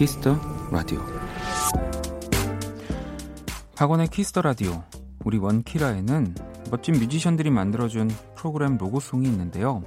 [0.00, 0.40] 키스 더
[0.72, 0.98] 라디오
[3.76, 4.82] 박원의 키스 더 라디오
[5.26, 6.34] 우리 원키라에는
[6.70, 9.84] 멋진 뮤지션들이 만들어준 프로그램 로고송이 있는데요.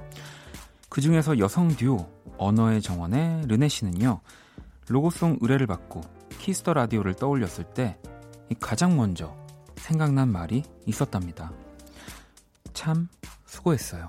[0.88, 2.08] 그 중에서 여성 듀오
[2.38, 4.20] 언어의 정원의 르네 씨는요.
[4.86, 6.02] 로고송 의뢰를 받고
[6.38, 7.98] 키스 더 라디오를 떠올렸을 때
[8.60, 9.34] 가장 먼저
[9.74, 11.50] 생각난 말이 있었답니다.
[12.72, 13.08] 참
[13.46, 14.08] 수고했어요.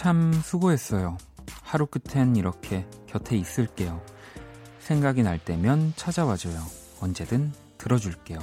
[0.00, 1.18] 참 수고했어요.
[1.62, 4.00] 하루 끝엔 이렇게 곁에 있을게요.
[4.78, 6.58] 생각이 날 때면 찾아와줘요.
[7.02, 8.38] 언제든 들어줄게요.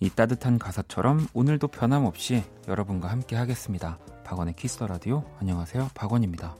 [0.00, 3.98] 이 따뜻한 가사처럼 오늘도 변함없이 여러분과 함께 하겠습니다.
[4.24, 5.22] 박원의 키스 더 라디오.
[5.38, 5.90] 안녕하세요.
[5.92, 6.56] 박원입니다.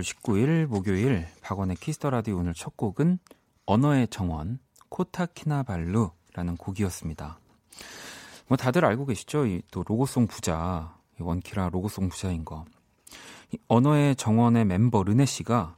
[0.00, 3.18] 9월 19일 목요일 박원의 키스 더 라디오 오늘 첫 곡은
[3.66, 7.38] 언어의 정원 코타키나발루라는 곡이었습니다.
[8.48, 9.46] 뭐 다들 알고 계시죠?
[9.46, 12.64] 이또 로고송 부자 이 원키라 로고송 부자인 거.
[13.52, 15.76] 이 언어의 정원의 멤버 르네 씨가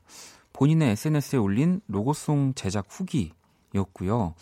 [0.52, 4.34] 본인의 SNS에 올린 로고송 제작 후기였고요.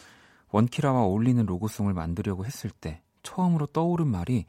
[0.52, 4.46] 원키라와 어울리는 로고송을 만들려고 했을 때 처음으로 떠오른 말이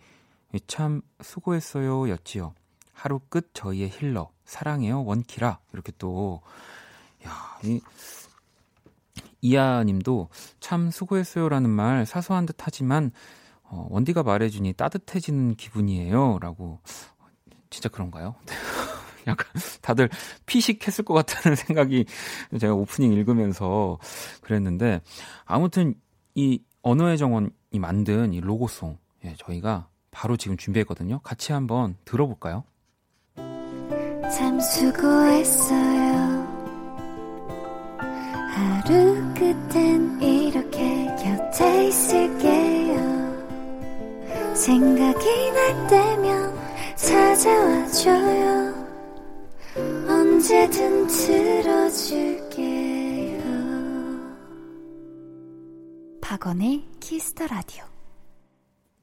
[0.54, 2.54] 이참 수고했어요 였지요.
[3.02, 6.42] 하루 끝 저희의 힐러 사랑해요 원키라 이렇게 또
[7.26, 7.32] 야,
[7.64, 7.82] 이
[9.42, 10.30] 이하 님도
[10.60, 13.12] 참 수고했어요라는 말 사소한 듯 하지만
[13.64, 16.80] 어, 원디가 말해주니 따뜻해지는 기분이에요 라고
[17.72, 18.36] 진짜 그런가요?
[19.26, 19.48] 약간
[19.82, 20.08] 다들
[20.46, 22.06] 피식했을 것 같다는 생각이
[22.60, 23.98] 제가 오프닝 읽으면서
[24.42, 25.02] 그랬는데
[25.46, 25.96] 아무튼
[26.36, 31.20] 이 언어의 정원이 만든 이 로고송 예, 저희가 바로 지금 준비했거든요.
[31.24, 32.64] 같이 한번 들어볼까요?
[34.62, 36.48] 참 수고했어요.
[37.98, 43.02] 하루 끝엔 이렇게 곁에 있을게요.
[44.56, 46.56] 생각이 날 때면
[46.96, 48.76] 찾아와줘요.
[50.08, 52.22] 언제든 들어줄게요.
[56.22, 57.84] 박원의 키스 더 라디오.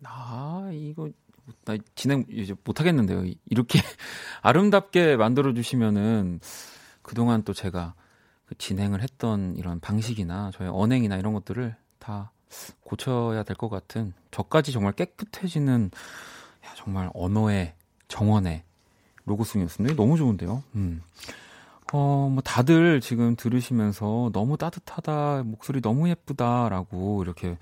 [0.05, 1.11] 아, 이거
[1.65, 3.25] 나 진행 이제 못 하겠는데요.
[3.47, 3.79] 이렇게
[4.43, 6.41] 아름답게 만들어 주시면은
[7.03, 7.95] 그동안 또 제가
[8.47, 12.33] 그 진행을 했던 이런 방식이나 저의 언행이나 이런 것들을 다
[12.83, 15.91] 고쳐야 될 것 같은 저까지 정말 깨끗해지는
[16.67, 17.75] 야, 정말 언어의
[18.09, 18.63] 정원의
[19.27, 19.97] 로고송이었습니다.
[19.97, 20.63] 너무 좋은데요.
[20.75, 21.03] 음.
[21.93, 27.57] 어, 뭐 다들 지금 들으시면서 너무 따뜻하다, 목소리 너무 예쁘다라고 이렇게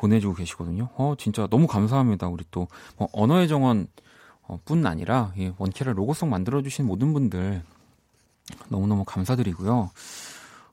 [0.00, 0.88] 보내주고 계시거든요.
[0.96, 2.28] 어, 진짜 너무 감사합니다.
[2.28, 3.86] 우리 또, 뭐 언어의 정원,
[4.42, 7.62] 어, 뿐 아니라, 이 원키라 로고송 만들어주신 모든 분들,
[8.68, 9.90] 너무너무 감사드리고요.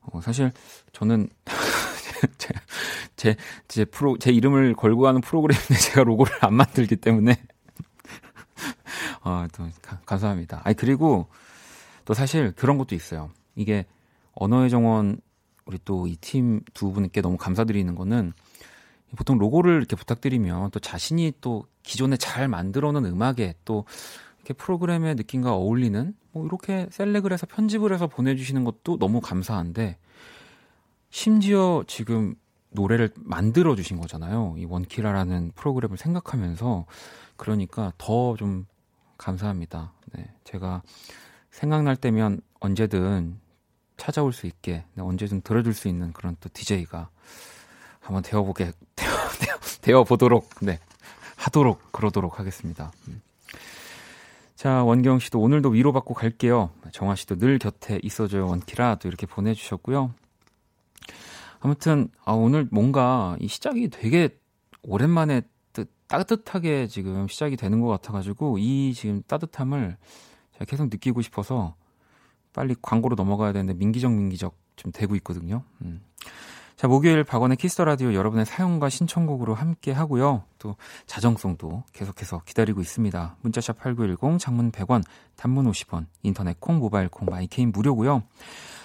[0.01, 0.51] 어, 사실,
[0.93, 1.27] 저는,
[2.37, 2.53] 제,
[3.17, 3.35] 제,
[3.67, 7.35] 제 프로, 제 이름을 걸고 하는 프로그램에 제가 로고를 안 만들기 때문에,
[9.23, 10.61] 어, 또, 가, 감사합니다.
[10.63, 11.27] 아니, 그리고,
[12.05, 13.29] 또 사실 그런 것도 있어요.
[13.55, 13.85] 이게,
[14.35, 15.19] 언어의 정원,
[15.65, 18.31] 우리 또 이 팀 두 분께 너무 감사드리는 거는,
[19.15, 23.85] 보통 로고를 이렇게 부탁드리면 또 자신이 또 기존에 잘 만들어 놓은 음악에 또
[24.37, 29.97] 이렇게 프로그램의 느낌과 어울리는 뭐 이렇게 셀렉을 해서 편집을 해서 보내주시는 것도 너무 감사한데
[31.09, 32.35] 심지어 지금
[32.69, 34.55] 노래를 만들어 주신 거잖아요.
[34.57, 36.85] 이 원키라라는 프로그램을 생각하면서
[37.37, 38.65] 그러니까 더 좀
[39.17, 39.93] 감사합니다.
[40.13, 40.83] 네, 제가
[41.49, 43.39] 생각날 때면 언제든
[43.97, 47.09] 찾아올 수 있게 네, 언제든 들어줄 수 있는 그런 또 DJ가
[48.07, 49.09] 한번 되어보게 되어,
[49.39, 50.79] 되어, 되어 보도록 네
[51.35, 52.93] 하도록 그러도록 하겠습니다.
[53.09, 53.21] 음.
[54.55, 56.71] 자 원경 씨도 오늘도 위로받고 갈게요.
[56.93, 60.13] 정화 씨도 늘 곁에 있어줘요 원키라 또 이렇게 보내주셨고요.
[61.59, 64.29] 아무튼 아, 오늘 뭔가 이 시작이 되게
[64.83, 65.41] 오랜만에
[65.73, 69.97] 뜨, 따뜻하게 지금 시작이 되는 것 같아가지고 이 지금 따뜻함을
[70.53, 71.75] 제가 계속 느끼고 싶어서
[72.53, 75.63] 빨리 광고로 넘어가야 되는데 민기적 민기적 좀 되고 있거든요.
[75.81, 76.01] 음.
[76.77, 80.43] 자, 목요일 박원의 키스 더 라디오 여러분의 사연과 신청곡으로 함께 하고요.
[80.59, 80.75] 또
[81.07, 83.37] 자정송도 계속해서 기다리고 있습니다.
[83.41, 85.01] 문자샵 8910 장문 100원,
[85.37, 88.21] 단문 50원, 인터넷 콩, 모바일 콩, My K는 무료고요.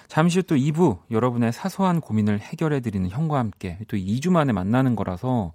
[0.09, 4.97] 잠시 후 또 2부 여러분의 사소한 고민을 해결해 드리는 형과 함께 또 2주 만에 만나는
[4.97, 5.53] 거라서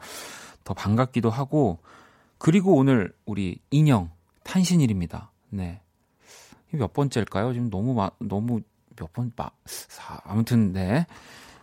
[0.63, 1.79] 더 반갑기도 하고
[2.37, 4.11] 그리고 오늘 우리 인형
[4.43, 5.31] 탄신일입니다.
[5.49, 5.81] 네.
[6.69, 7.53] 몇 번째일까요?
[7.53, 8.61] 지금 너무 마, 너무
[8.95, 11.07] 몇 번, 마, 사, 아무튼, 네.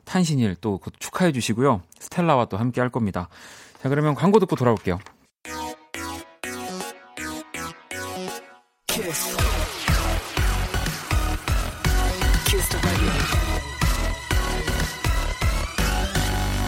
[0.05, 1.83] 탄신일 또 축하해 주시고요.
[1.99, 3.29] 스텔라와 또 함께 할 겁니다.
[3.83, 4.99] 자, 그러면 광고 듣고 돌아올게요.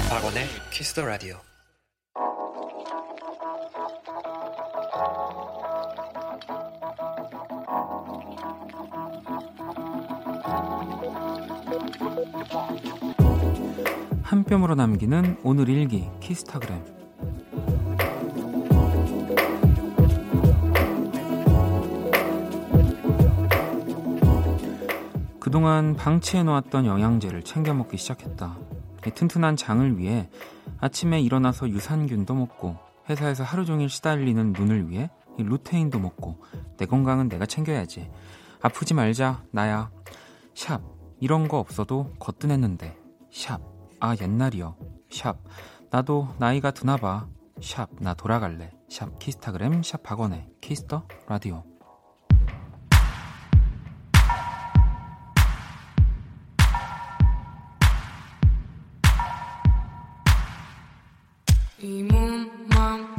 [0.09, 1.37] 박원의 키스 더 라디오.
[14.47, 16.81] 한 뼘으로 남기는 오늘 일기 키스타그램
[25.41, 28.57] 그동안 방치해놓았던 영양제를 챙겨 먹기 시작했다.
[29.17, 30.31] 튼튼한 장을 위해
[30.79, 32.77] 아침에 일어나서 유산균도 먹고
[33.11, 36.39] 회사에서 하루 종일 시달리는 눈을 위해 루테인도 먹고
[36.77, 38.09] 내 건강은 내가 챙겨야지.
[38.63, 39.91] 아프지 말자 나야.
[40.55, 40.83] 샵
[41.19, 42.97] 이런 거 없어도 거뜬했는데
[43.33, 44.77] 샵 아, 옛날이여.
[45.11, 45.39] 샵.
[45.91, 47.29] 나도 나이가 드나봐.
[47.63, 47.89] 샵.
[48.01, 48.73] 나 돌아갈래.
[48.89, 49.19] 샵.
[49.19, 49.83] 키스타그램.
[49.83, 50.03] 샵.
[50.03, 51.65] 박원의 키스 더 라디오.
[61.83, 63.16] 오혁과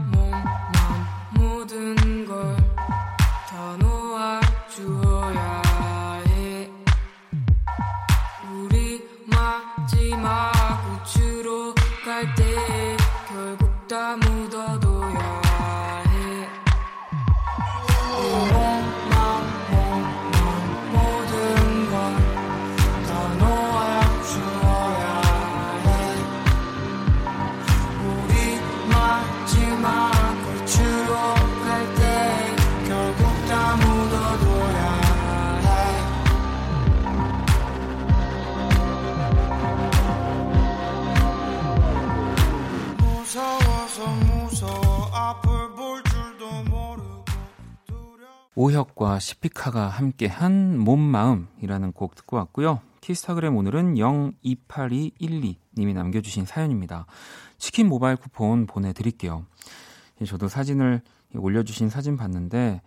[49.28, 52.80] 시피카가 함께한 몸마음이라는 곡 듣고 왔고요.
[53.02, 57.06] 키스타그램 오늘은 028212님이 남겨주신 사연입니다.
[57.58, 59.46] 치킨 모바일 쿠폰 보내드릴게요.
[60.26, 61.02] 저도 사진을
[61.36, 62.82] 올려주신 사진 봤는데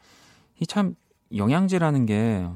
[0.60, 0.94] 이 참
[1.37, 2.48] 영양제라는 게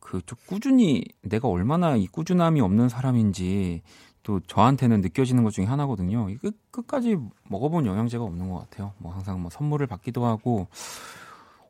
[0.00, 3.82] 그 좀 꾸준히 내가 얼마나 이 꾸준함이 없는 사람인지
[4.22, 6.28] 또 저한테는 느껴지는 것 중에 하나거든요.
[6.40, 7.16] 끝, 끝까지
[7.48, 8.92] 먹어본 영양제가 없는 것 같아요.
[8.98, 10.68] 뭐 항상 뭐 선물을 받기도 하고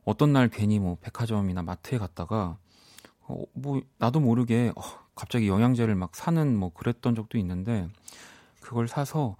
[0.07, 2.57] 어떤 날 괜히 뭐 백화점이나 마트에 갔다가
[3.21, 4.81] 어, 뭐 나도 모르게 어,
[5.15, 7.89] 갑자기 영양제를 막 사는 뭐 그랬던 적도 있는데
[8.63, 9.37] 그걸 사서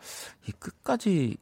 [0.47, 1.39] 이 끝까지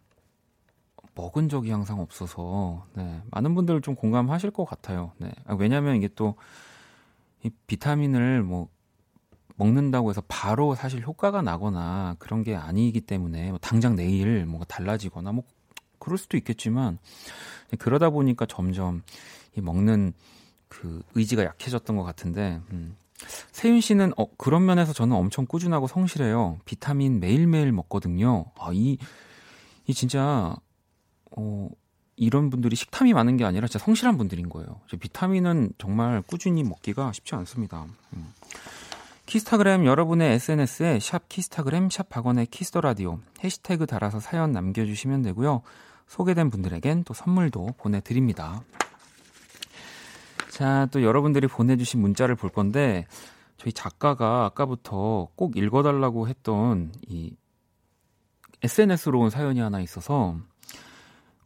[1.16, 5.12] 먹은 적이 항상 없어서 네, 많은 분들 좀 공감하실 것 같아요.
[5.19, 5.33] 네.
[5.47, 6.37] 아, 왜냐하면 이게 또
[7.45, 8.69] 이 비타민을 뭐
[9.57, 15.31] 먹는다고 해서 바로 사실 효과가 나거나 그런 게 아니기 때문에 뭐 당장 내일 뭔가 달라지거나
[15.33, 15.45] 뭐
[15.99, 16.99] 그럴 수도 있겠지만
[17.76, 19.02] 그러다 보니까 점점
[19.57, 20.12] 이 먹는
[20.69, 22.97] 그 의지가 약해졌던 것 같은데 음.
[23.52, 26.59] 세윤 씨는 어, 그런 면에서 저는 엄청 꾸준하고 성실해요.
[26.64, 28.47] 비타민 매일매일 먹거든요.
[28.59, 28.99] 아, 이,
[29.87, 30.57] 이 진짜,
[31.37, 31.69] 어,
[32.16, 34.81] 이런 분들이 식탐이 많은 게 아니라 진짜 성실한 분들인 거예요.
[34.99, 37.87] 비타민은 정말 꾸준히 먹기가 쉽지 않습니다.
[38.14, 38.33] 음.
[39.26, 45.62] 키스타그램 여러분의 SNS에 샵 키스타그램 샵 박원의 키스 더 라디오 해시태그 달아서 사연 남겨주시면 되고요.
[46.06, 48.62] 소개된 분들에겐 또 선물도 보내드립니다.
[50.49, 53.06] 자, 또 여러분들이 보내주신 문자를 볼 건데,
[53.56, 57.34] 저희 작가가 아까부터 꼭 읽어달라고 했던 이
[58.62, 60.37] SNS로 온 사연이 하나 있어서,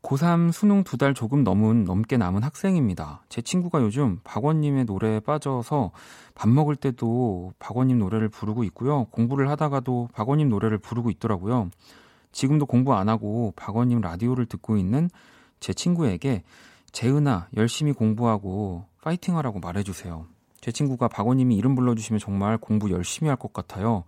[0.03, 3.23] 고3 수능 두 달 조금 넘은 넘게 남은 학생입니다.
[3.29, 5.91] 제 친구가 요즘 박원님의 노래에 빠져서
[6.35, 9.07] 밥 먹을 때도 박원님 노래를 부르고 있고요.
[9.07, 11.71] 공부를 하다가도 박원님 노래를 부르고 있더라고요.
[12.33, 15.11] 지금도 공부 안 하고 박원님 라디오를 듣고 있는
[15.61, 16.43] 제 친구에게
[16.93, 20.27] 재은아 열심히 공부하고 파이팅 하라고 말해주세요.
[20.61, 24.05] 제 친구가 박원님이 이름 불러주시면 정말 공부 열심히 할 것 같아요.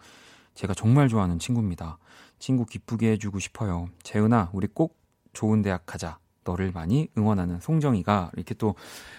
[0.54, 1.98] 제가 정말 좋아하는 친구입니다.
[2.38, 3.88] 친구 기쁘게 해주고 싶어요.
[4.02, 4.98] 재은아, 우리 꼭
[5.32, 6.18] 좋은 대학 가자.
[6.44, 8.74] 너를 많이 응원하는 송정이가 이렇게 또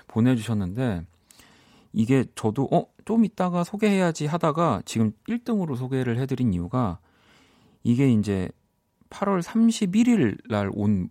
[0.08, 1.06] 보내주셨는데
[1.94, 7.00] 이게 저도 어, 좀 이따가 소개해야지 하다가 지금 1등으로 소개를 해드린 이유가
[7.84, 8.50] 이게 이제
[9.12, 11.10] 8월 31일 날 온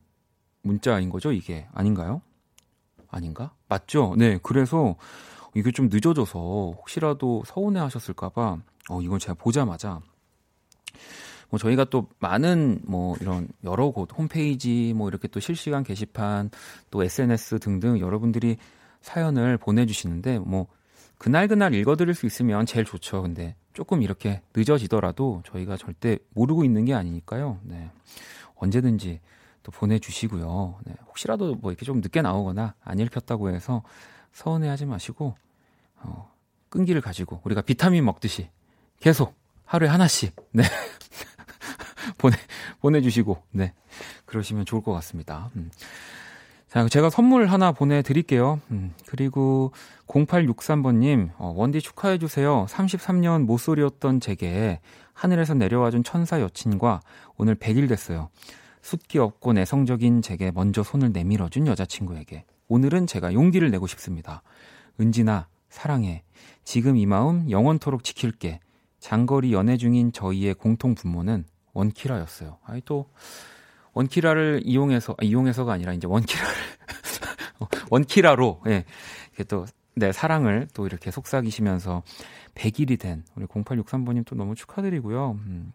[0.62, 1.66] 문자인 거죠, 이게.
[1.72, 2.20] 아닌가요?
[3.08, 3.54] 아닌가?
[3.68, 4.14] 맞죠?
[4.18, 4.96] 네, 그래서
[5.54, 6.38] 이게 좀 늦어져서
[6.76, 8.58] 혹시라도 서운해 하셨을까봐,
[8.90, 10.00] 어, 이건 제가 보자마자,
[11.48, 16.50] 뭐 저희가 또 많은 뭐 이런 여러 곳, 홈페이지, 뭐 이렇게 또 실시간 게시판,
[16.90, 18.56] 또 SNS 등등 여러분들이
[19.00, 20.66] 사연을 보내주시는데, 뭐,
[21.20, 23.20] 그날그날 읽어드릴 수 있으면 제일 좋죠.
[23.20, 27.60] 근데 조금 이렇게 늦어지더라도 저희가 절대 모르고 있는 게 아니니까요.
[27.62, 27.90] 네.
[28.54, 29.20] 언제든지
[29.62, 30.80] 또 보내주시고요.
[30.86, 30.94] 네.
[31.08, 33.82] 혹시라도 뭐 이렇게 좀 늦게 나오거나 안 읽혔다고 해서
[34.32, 35.36] 서운해하지 마시고
[35.96, 36.32] 어,
[36.70, 38.48] 끈기를 가지고 우리가 비타민 먹듯이
[38.98, 39.34] 계속
[39.66, 40.62] 하루에 하나씩 네
[42.16, 42.34] 보내
[42.80, 43.74] 보내주시고 네
[44.24, 45.50] 그러시면 좋을 것 같습니다.
[45.56, 45.70] 음.
[46.70, 48.60] 자, 제가 선물 하나 보내드릴게요.
[48.70, 49.72] 음, 그리고
[50.06, 52.66] 0863번님, 어, 원디 축하해주세요.
[52.70, 54.78] 33년 모쏠이었던 제게
[55.12, 57.00] 하늘에서 내려와준 천사 여친과
[57.36, 58.28] 오늘 100일 됐어요.
[58.82, 64.44] 숫기 없고 내성적인 제게 먼저 손을 내밀어준 여자친구에게 오늘은 제가 용기를 내고 싶습니다.
[65.00, 66.22] 은진아, 사랑해.
[66.62, 68.60] 지금 이 마음 영원토록 지킬게.
[69.00, 72.58] 장거리 연애 중인 저희의 공통 분모는 원키라였어요.
[72.64, 73.06] 아이 또
[73.92, 76.54] 원키라를 이용해서 아, 이용해서가 아니라 이제 원키라를
[77.90, 78.84] 원키라로 예.
[79.28, 82.02] 이렇게 또 네, 사랑을 또 이렇게 속삭이시면서
[82.54, 85.32] 100일이 된 우리 0863번님 또 너무 축하드리고요.
[85.32, 85.72] 음.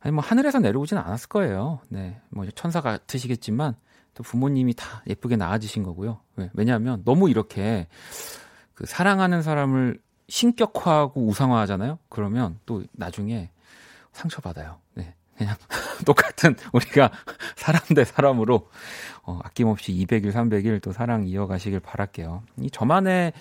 [0.00, 1.80] 아니 뭐 하늘에서 내려오진 않았을 거예요.
[1.88, 2.20] 네.
[2.30, 3.74] 뭐 천사 같으시겠지만
[4.14, 6.20] 또 부모님이 다 예쁘게 낳아주신 거고요.
[6.36, 6.50] 왜?
[6.54, 7.86] 왜냐하면 너무 이렇게
[8.74, 11.98] 그 사랑하는 사람을 신격화하고 우상화하잖아요.
[12.08, 13.50] 그러면 또 나중에
[14.12, 14.78] 상처받아요.
[14.94, 15.14] 네.
[15.36, 15.56] 그냥
[16.06, 17.10] 똑같은 우리가
[17.56, 18.68] 사람 대 사람으로
[19.24, 22.42] 어, 아낌없이 200일, 300일 또 사랑 이어가시길 바랄게요.
[22.60, 23.32] 이 저만의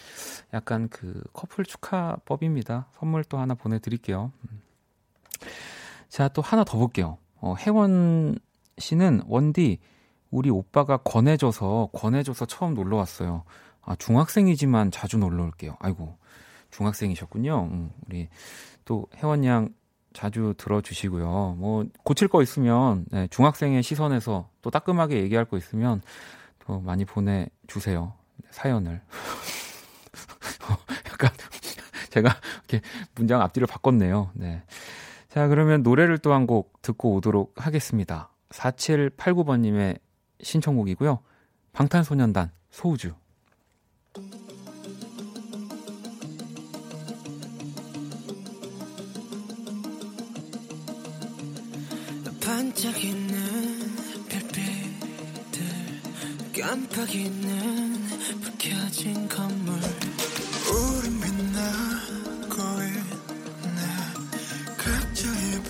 [0.54, 2.88] 약간 그 커플 축하법입니다.
[3.00, 4.32] 선물 또 하나 보내드릴게요.
[4.44, 4.62] 음.
[6.08, 7.18] 자, 또 하나 더 볼게요.
[7.40, 8.38] 어, 혜원
[8.78, 9.80] 씨는 원디
[10.30, 13.44] 우리 오빠가 권해줘서 권해줘서 처음 놀러 왔어요.
[13.82, 15.78] 아, 중학생이지만 자주 놀러 올게요.
[15.80, 16.18] 아이고,
[16.70, 17.70] 중학생이셨군요.
[17.72, 18.30] 음, 우리
[18.86, 19.70] 또 혜원 양
[20.14, 21.56] 자주 들어주시고요.
[21.58, 26.02] 뭐 고칠 거 있으면 네, 중학생의 시선에서 또 따끔하게 얘기할 거 있으면
[26.60, 28.14] 또 많이 보내주세요.
[28.50, 29.02] 사연을.
[31.12, 31.30] 약간
[32.10, 32.30] 제가
[32.68, 32.82] 이렇게
[33.16, 34.32] 문장 앞뒤를 바꿨네요.
[34.34, 34.64] 네.
[35.30, 38.30] 자, 그러면 노래를 또 한 곡 듣고 오도록 하겠습니다.
[38.50, 40.00] 4789번님의
[40.42, 41.20] 신청곡이고요.
[41.74, 43.14] 방탄소년단 소우주.
[52.82, 53.96] 반짝이는
[54.28, 55.62] 별빛들
[56.60, 58.10] 깜빡이는
[58.42, 59.80] 불 켜진 건물.
[60.68, 63.82] 우린 빛나고 있네.
[64.78, 65.64] 각자의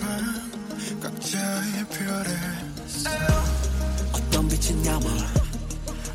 [1.00, 2.30] 각자의 별에
[4.14, 5.06] 어떤 빛은 야망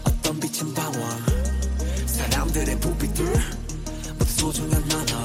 [0.04, 1.26] 어떤 빛은 방황.
[2.08, 3.24] 사람들의 부비들
[4.18, 5.24] 모두 소중한 나널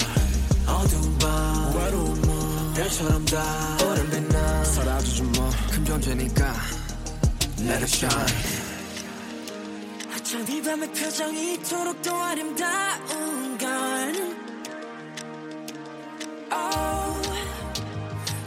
[0.66, 3.78] 어두운 밤 외로운 밤 별처럼 다.
[3.86, 4.31] 오랜 빛나
[4.72, 6.52] 사라지지 뭐큰 존재니까
[7.60, 8.26] Let it shine.
[10.16, 14.14] 어쩜 이 밤의 표정이 이토록 더 아름다운 건
[16.52, 17.22] oh,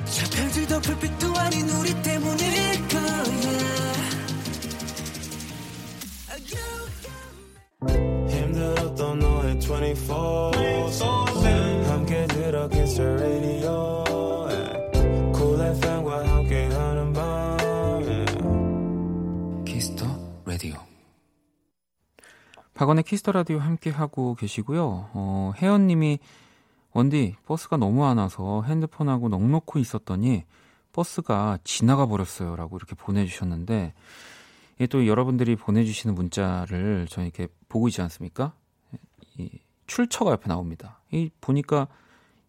[0.05, 3.25] 저 별들도 불빛도 아닌 우리 때문일 거야.
[8.29, 10.54] 힘들었던 너의 24
[22.75, 25.09] 박원의 키스 더 라디오 함께 하고 계시고요.
[25.13, 26.19] 어, 혜연 님이
[26.91, 30.43] 원디 버스가 너무 안 와서 핸드폰하고 넋 놓고 있었더니
[30.91, 33.93] 버스가 지나가 버렸어요라고 이렇게 보내 주셨는데
[34.75, 38.53] 이게 또 여러분들이 보내 주시는 문자를 저는 이렇게 보고 있지 않습니까?
[39.37, 39.49] 이
[39.87, 40.99] 출처가 옆에 나옵니다.
[41.11, 41.87] 이 보니까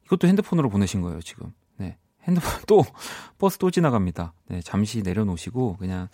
[0.07, 1.53] 이것도 핸드폰으로 보내신 거예요 지금.
[1.77, 2.85] 네, 핸드폰 또
[3.39, 4.33] 버스 또 지나갑니다.
[4.49, 6.09] 네, 잠시 내려놓으시고 그냥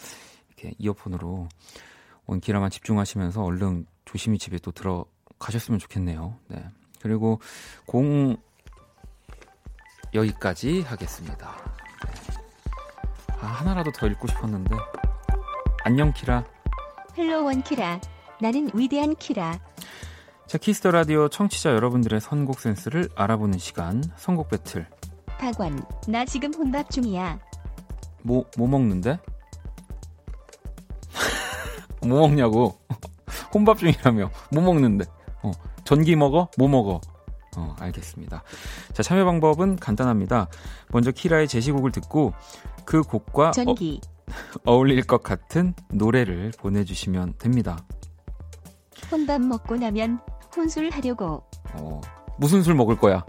[0.49, 1.49] 이렇게 이어폰으로
[2.27, 6.37] 원키라만 집중하시면서 얼른 조심히 집에 또 들어가셨으면 좋겠네요.
[6.49, 6.63] 네.
[7.01, 7.41] 그리고
[7.87, 8.37] 공
[10.13, 11.57] 여기까지 하겠습니다.
[12.05, 13.35] 네.
[13.41, 14.77] 아, 하나라도 더 읽고 싶었는데
[15.85, 16.45] 안녕 키라.
[17.17, 18.01] Hello 원키라.
[18.39, 19.59] 나는 위대한 키라.
[20.47, 24.87] 자 키스 더 라디오 청취자 여러분들의 선곡 센스를 알아보는 시간 선곡 배틀.
[25.39, 27.41] 박원, 나 지금 혼밥 중이야.
[28.23, 29.19] 뭐, 뭐 먹는데?
[32.07, 32.79] 뭐 먹냐고.
[33.55, 34.31] 혼밥 중이라며.
[34.53, 35.05] 뭐 먹는데?
[35.43, 35.51] 어,
[35.85, 36.49] 전기 먹어?
[36.59, 37.01] 뭐 먹어?
[37.57, 38.43] 어, 알겠습니다.
[38.93, 40.49] 자, 참여 방법은 간단합니다.
[40.89, 42.33] 먼저 키라의 제시곡을 듣고
[42.85, 44.01] 그 곡과 전기.
[44.05, 44.13] 어,
[44.73, 47.79] 어울릴 것 같은 노래를 보내주시면 됩니다.
[49.11, 50.21] 혼밥 먹고 나면
[50.57, 51.43] 혼술 하려고.
[51.75, 52.01] 어,
[52.39, 53.25] 무슨 술 먹을 거야?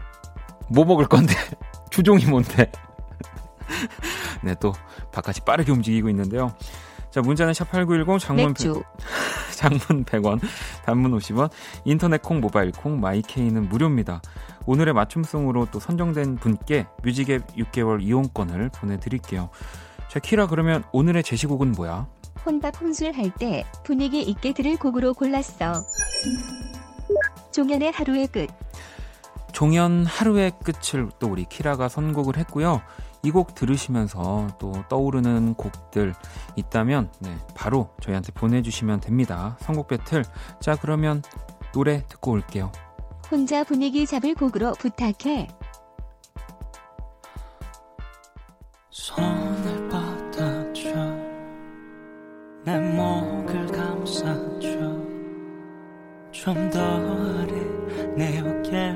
[0.69, 1.33] 뭐 먹을 건데?
[1.91, 2.71] 주종이 뭔데?
[4.43, 4.73] 네, 또
[5.11, 6.55] 바깥이 빠르게 움직이고 있는데요.
[7.13, 8.81] 자, 문자는 샵8910 장문 맥주.
[9.53, 10.39] 장문 100원,
[10.83, 11.51] 단문 50원,
[11.85, 14.19] 인터넷 콩, 모바일 콩, 마이케이는 무료입니다.
[14.65, 19.51] 오늘의 맞춤송으로 또 선정된 분께 뮤직앱 6개월 이용권을 보내 드릴게요.
[20.09, 22.07] 자, 키라 그러면 오늘의 제시곡은 뭐야?
[22.47, 25.85] 혼밥 혼술 할 때 분위기 있게 들을 곡으로 골랐어.
[27.51, 28.47] 종현의 하루의 끝.
[29.51, 32.81] 종현 하루의 끝을 또 우리 키라가 선곡을 했고요.
[33.23, 36.13] 이 곡 들으시면서 또 떠오르는 곡들
[36.57, 39.57] 있다면 네, 바로 저희한테 보내주시면 됩니다.
[39.61, 40.23] 선곡 배틀.
[40.59, 41.21] 자 그러면
[41.73, 42.71] 노래 듣고 올게요.
[43.31, 45.47] 혼자 분위기 잡을 곡으로 부탁해.
[48.89, 50.93] 손을 뻗어줘
[52.65, 54.69] 내 목을 감싸줘
[56.31, 57.53] 좀 더 아래
[58.17, 58.91] 내 어깨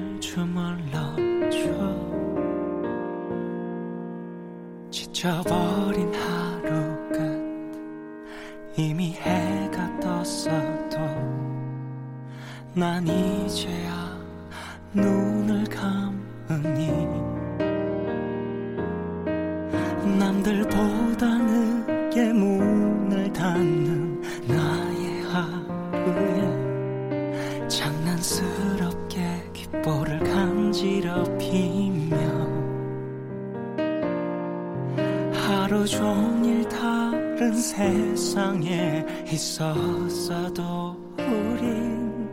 [5.17, 7.17] 지쳐버린 하루 끝
[8.77, 11.00] 이미 해가 떴어도
[12.75, 14.15] 난 이제야
[14.93, 16.16] 눈을 감으
[37.67, 42.30] 세상에 있었어도 우린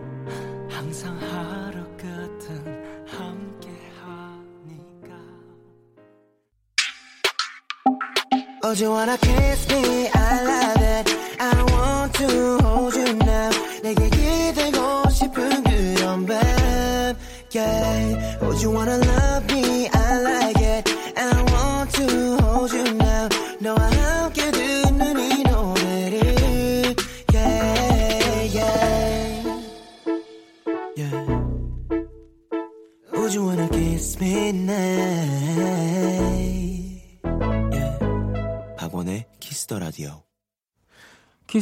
[0.70, 3.68] 항상 하루 끝은 함께
[4.00, 5.16] 하니까
[8.62, 10.08] Oh, do you wanna kiss me?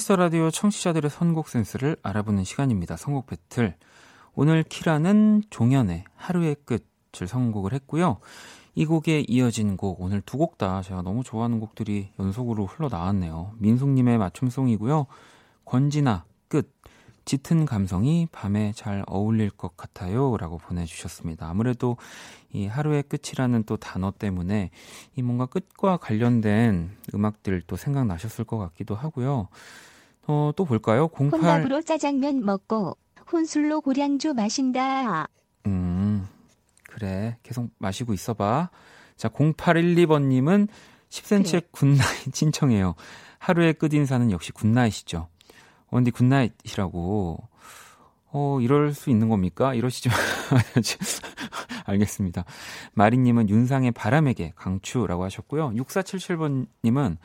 [0.02, 2.96] 키스 더 라디오 청취자들의 선곡 센스를 알아보는 시간입니다.
[2.96, 3.76] 선곡 배틀.
[4.34, 8.18] 오늘 키라는 종현의 하루의 끝을 선곡을 했고요.
[8.74, 13.52] 이 곡에 이어진 곡 오늘 두 곡 다 제가 너무 좋아하는 곡들이 연속으로 흘러나왔네요.
[13.58, 15.06] 민숙님의 맞춤송이고요.
[15.66, 16.74] 권진아 끝
[17.24, 21.48] 짙은 감성이 밤에 잘 어울릴 것 같아요 라고 보내주셨습니다.
[21.48, 21.96] 아무래도
[22.52, 24.72] 이 하루의 끝이라는 또 단어 때문에
[25.14, 29.46] 이 뭔가 끝과 관련된 음악들 또 생각나셨을 것 같기도 하고요.
[30.26, 31.08] 어, 또 볼까요?
[31.12, 32.96] 08 혼밥으로 짜장면 먹고
[33.32, 35.28] 혼술로 고량주 마신다.
[35.66, 36.26] 음,
[36.84, 37.36] 그래.
[37.42, 38.70] 계속 마시고 있어 봐.
[39.16, 40.68] 자, 0812번 님은
[41.08, 41.60] 10cm 그래.
[41.70, 42.94] good night 신청해요.
[43.38, 45.28] 하루의 끝인사는 역시 good night이죠.
[45.90, 47.48] 원디 good night이라고.
[48.34, 49.74] 어, 이럴 수 있는 겁니까?
[49.74, 50.96] 이러시지 마야지.
[51.84, 52.44] 알겠습니다.
[52.94, 55.70] 마리님은 윤상의 바람에게 강추라고 하셨고요.
[55.70, 57.18] 6477번님은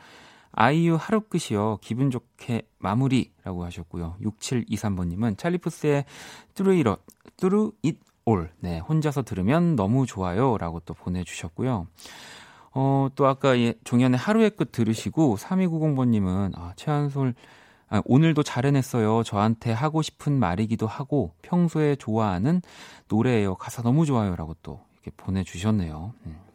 [0.52, 1.78] 아이유 하루 끝이요.
[1.80, 4.16] 기분 좋게 마무리라고 하셨고요.
[4.22, 6.04] 6723번님은 찰리푸스의
[6.54, 6.98] 뚜루 이러,
[7.36, 8.50] 뚜루 잇 올.
[8.60, 10.58] 네, 혼자서 들으면 너무 좋아요.
[10.58, 11.86] 라고 또 보내주셨고요.
[12.74, 17.34] 어, 또 아까 이 종현의 하루의 끝 들으시고 3290번님은 아, 최한솔
[17.88, 19.22] 아, 오늘도 잘 해냈어요.
[19.22, 22.60] 저한테 하고 싶은 말이기도 하고 평소에 좋아하는
[23.08, 23.54] 노래예요.
[23.54, 24.36] 가사 너무 좋아요.
[24.36, 26.12] 라고 또 이렇게 보내주셨네요.
[26.26, 26.47] 음.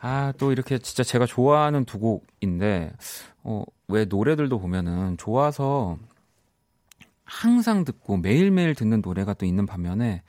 [0.00, 2.92] 아, 또 이렇게 진짜 제가 좋아하는 두 곡인데,
[3.42, 5.98] 어, 왜 노래들도 보면은 좋아서
[7.24, 10.22] 항상 듣고 매일매일 듣는 노래가 또 있는 반면에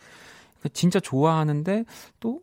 [0.74, 1.86] 진짜 좋아하는데
[2.20, 2.42] 또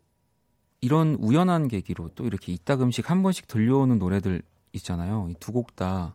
[0.80, 5.28] 이런 우연한 계기로 또 이렇게 이따금씩 한 번씩 들려오는 노래들 있잖아요.
[5.30, 6.14] 이 두 곡 다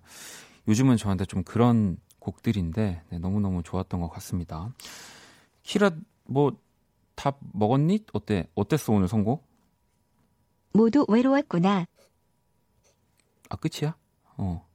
[0.68, 4.74] 요즘은 저한테 좀 그런 곡들인데 네, 너무너무 좋았던 것 같습니다.
[5.64, 5.92] 키라
[6.26, 6.52] 뭐
[7.16, 8.06] 다 먹었니?
[8.14, 8.48] 어때?
[8.56, 9.46] 어땠어 오늘 선곡?
[10.74, 11.86] 모두 외로웠구나.
[13.50, 13.96] 아 끝이야?
[14.38, 14.66] 어.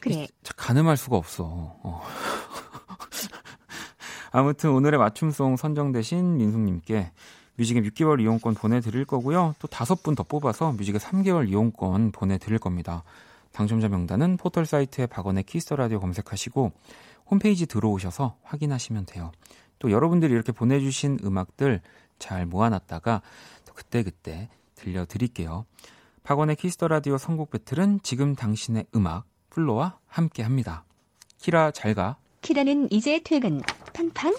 [0.00, 0.26] 그래.
[0.42, 1.44] 참 가늠할 수가 없어.
[1.46, 2.02] 어.
[4.32, 7.12] 아무튼 오늘의 맞춤송 선정되신 민숙님께
[7.56, 9.54] 뮤직의 6개월 이용권 보내드릴 거고요.
[9.58, 13.04] 또 다섯 분 더 뽑아서 뮤직의 3개월 이용권 보내드릴 겁니다.
[13.52, 16.72] 당첨자 명단은 포털 사이트에 박원의 키스 더 라디오 검색하시고
[17.30, 19.30] 홈페이지 들어오셔서 확인하시면 돼요.
[19.78, 21.82] 또 여러분들이 이렇게 보내주신 음악들
[22.18, 23.20] 잘 모아놨다가
[23.66, 24.48] 또 그때그때
[24.82, 25.64] 들려드릴게요.
[26.24, 30.84] 박원의 키스 더 라디오 선곡 battle은 지금 당신의 음악 플로와 함께 합니다.
[31.38, 32.16] 키라 잘 가.
[32.42, 33.60] 키라는 이제 퇴근.
[33.92, 34.34] 팡팡.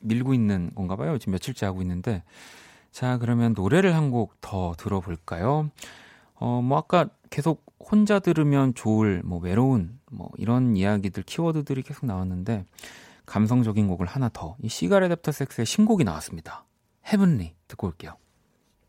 [0.00, 1.16] 밀고 있는 건가 봐요.
[1.18, 2.24] 지금 며칠째 하고 있는데.
[2.90, 5.70] 자, 그러면 노래를 한 곡 더 들어볼까요?
[6.34, 12.66] 어, 뭐 아까 계속 혼자 들으면 좋을 뭐 외로운 뭐 이런 이야기들 키워드들이 계속 나왔는데
[13.26, 14.56] 감성적인 곡을 하나 더.
[14.60, 16.64] 이 시가레 랩터 섹스의 신곡이 나왔습니다.
[17.06, 18.16] 헤븐리 듣고 올게요.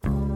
[0.04, 0.33] 박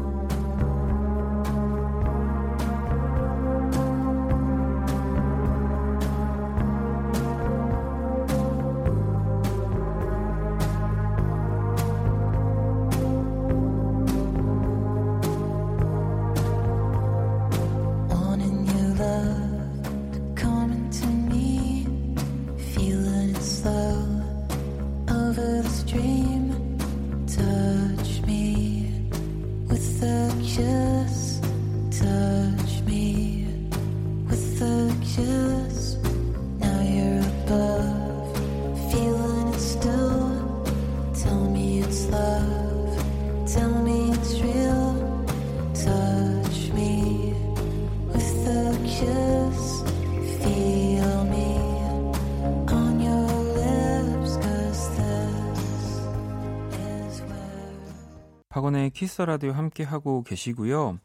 [58.97, 60.97] 키스 더 라디오 함께 하고 계시고요.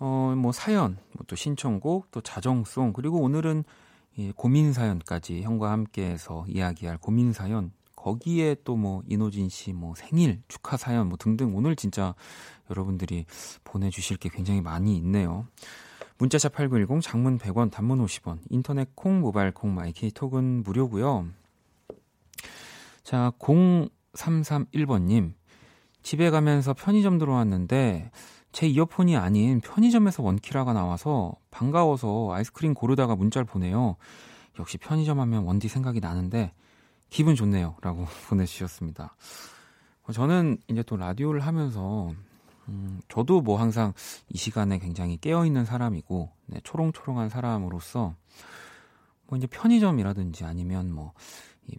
[0.00, 3.64] 어, 뭐 사연, 뭐 또 신청곡, 또 자정송, 그리고 오늘은
[4.16, 7.70] 이 고민 사연까지 형과 함께해서 이야기할 고민 사연.
[7.96, 12.14] 거기에 또 뭐 인호진 씨 뭐 생일 축하 사연 뭐 등등 오늘 진짜
[12.70, 13.26] 여러분들이
[13.62, 15.46] 보내주실 게 굉장히 많이 있네요.
[16.16, 21.26] 문자 샵 8910 장문 100원 단문 50원 인터넷 콩 모바일 콩 마이케이 톡은 무료고요.
[23.02, 25.34] 자 0331번님
[26.08, 28.10] 집에 가면서 편의점 들어왔는데
[28.50, 33.96] 제 이어폰이 아닌 편의점에서 원키라가 나와서 반가워서 아이스크림 고르다가 문자를 보내요.
[34.58, 36.54] 역시 편의점 하면 원디 생각이 나는데
[37.10, 37.76] 기분 좋네요.
[37.82, 39.16] 라고 보내주셨습니다.
[40.10, 42.10] 저는 이제 또 라디오를 하면서
[42.68, 43.92] 음, 저도 뭐 항상
[44.30, 48.14] 이 시간에 굉장히 깨어있는 사람이고 네, 초롱초롱한 사람으로서
[49.26, 51.12] 뭐 이제 편의점이라든지 아니면 뭐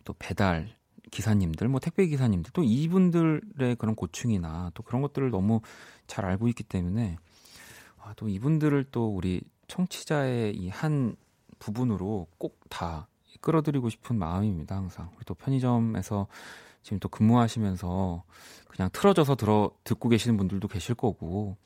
[0.03, 0.69] 또 배달
[1.11, 5.61] 기사님들, 뭐 택배 기사님들 또 이분들의 그런 고충이나 또 그런 것들을 너무
[6.07, 7.17] 잘 알고 있기 때문에
[7.97, 11.15] 아, 또 이분들을 또 우리 청취자의 이 한
[11.59, 13.07] 부분으로 꼭 다
[13.41, 14.75] 끌어들이고 싶은 마음입니다.
[14.75, 16.27] 항상 우리 또 편의점에서
[16.83, 18.23] 지금 또 근무하시면서
[18.67, 21.57] 그냥 틀어져서 들어 듣고 계시는 분들도 계실 거고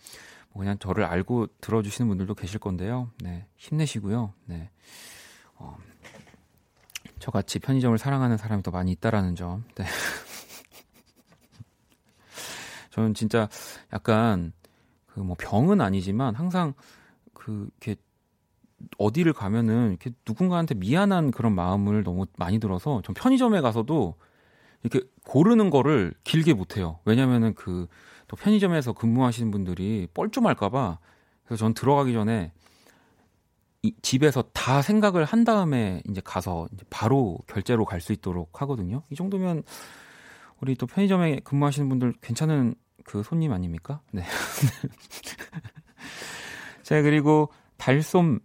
[0.52, 3.10] 뭐 그냥 저를 알고 들어주시는 분들도 계실 건데요.
[3.22, 4.34] 네 힘내시고요.
[4.46, 4.70] 네.
[5.56, 5.78] 어,
[7.24, 9.64] 저같이 편의점을 사랑하는 사람이 더 많이 있다라는 점.
[9.76, 9.86] 네.
[12.92, 13.48] 저는 진짜
[13.94, 14.52] 약간
[15.08, 16.74] 그 뭐 병은 아니지만 항상
[17.34, 17.96] 그 이렇게
[18.98, 24.16] 어디를 가면은 이렇게 누군가한테 미안한 그런 마음을 너무 많이 들어서 전 편의점에 가서도
[24.82, 27.00] 이렇게 고르는 거를 길게 못 해요.
[27.06, 27.88] 왜냐면은 그
[28.28, 30.98] 또 편의점에서 근무하시는 분들이 뻘쭘할까 봐
[31.46, 32.52] 그래서 전 들어가기 전에
[33.84, 39.04] 이 집에서 다 생각을 한 다음에 이제 가서 이제 바로 결제로 갈 수 있도록 하거든요.
[39.12, 39.64] 이 정도면
[40.62, 44.02] 우리 또 편의점에 근무하시는 분들 괜찮은 그 손님 아닙니까?
[44.12, 44.24] 네.
[46.84, 48.40] 자, 그리고 달솜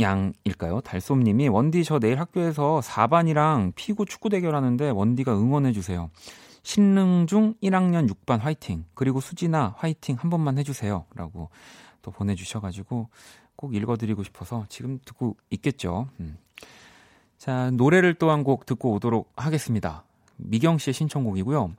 [0.00, 0.80] 양일까요?
[0.80, 6.10] 달솜님이 원디 저 내일 학교에서 4반이랑 피구 축구 대결하는데 원디가 응원해 주세요.
[6.62, 8.84] 신릉 중 1학년 6반 화이팅.
[8.94, 11.50] 그리고 수지나 화이팅 한 번만 해주세요.라고
[12.02, 13.08] 또 보내주셔가지고
[13.60, 16.08] 꼭 읽어드리고 싶어서 지금 듣고 있겠죠.
[16.18, 16.38] 음.
[17.36, 20.02] 자, 노래를 또 한 곡 듣고 오도록 하겠습니다.
[20.38, 21.74] 미경 씨의 신청곡이고요.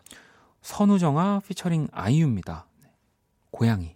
[0.62, 2.68] 선우정아 피처링 아이유입니다.
[2.84, 2.90] 네.
[3.50, 3.96] 고양이.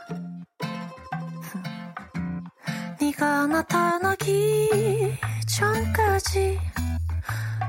[3.21, 5.15] 네가 나타나기
[5.47, 6.59] 전까지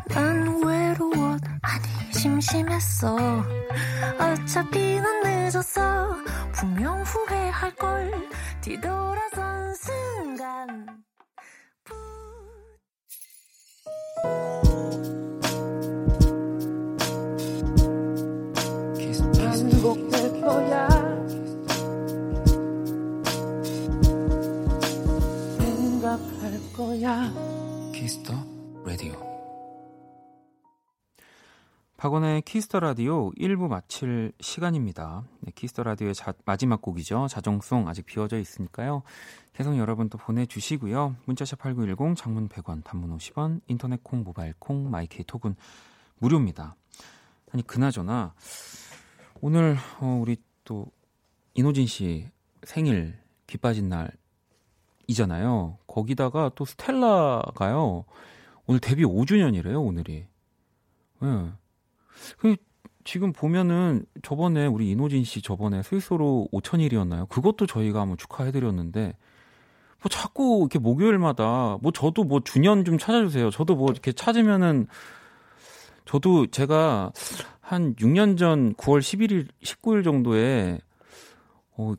[0.09, 3.17] 난 외로워 아니 심심했어.
[4.19, 6.17] 어차피 난 늦었어.
[6.53, 8.31] 분명 후회할걸.
[8.63, 10.87] 뒤돌아선 순간.
[14.23, 14.62] 반
[27.03, 27.33] 거야
[27.93, 28.33] 키스 더
[28.87, 29.13] 라디오.
[31.97, 35.25] 박원의 키스 더 라디오 1부 마칠 시간입니다.
[35.41, 37.27] 네, 키스 더 라디오의 자, 마지막 곡이죠.
[37.29, 39.03] 자정송 아직 비워져 있으니까요.
[39.53, 41.17] 계속 여러분 또 보내주시고요.
[41.25, 45.57] 문자 샵 8910 장문 100원 단문 50원 인터넷 콩 모바일 콩 마이케이 톡은
[46.19, 46.77] 무료입니다.
[47.53, 48.33] 아니 그나저나
[49.41, 50.87] 오늘 어, 우리 또
[51.55, 52.29] 인호진 씨
[52.63, 54.13] 생일 비 빠진 날
[55.07, 55.79] 이잖아요.
[55.87, 58.05] 거기다가 또 스텔라가요.
[58.67, 60.27] 오늘 데뷔 5주년이래요, 오늘이.
[61.23, 61.27] 예.
[61.27, 61.51] 네.
[62.39, 62.57] 그
[63.05, 67.29] 지금 보면은 저번에 우리 이노진 씨 저번에 스위스로 5천일이었나요?
[67.29, 69.17] 그것도 저희가 한번 축하해 드렸는데
[70.03, 73.51] 뭐 자꾸 이렇게 목요일마다 뭐 저도 뭐 주년 좀 찾아주세요.
[73.51, 74.87] 저도 뭐 이렇게 찾으면은
[76.05, 77.13] 저도 제가
[77.61, 80.79] 한 6년 전 9월 11일, 19일 정도에
[81.77, 81.95] 어,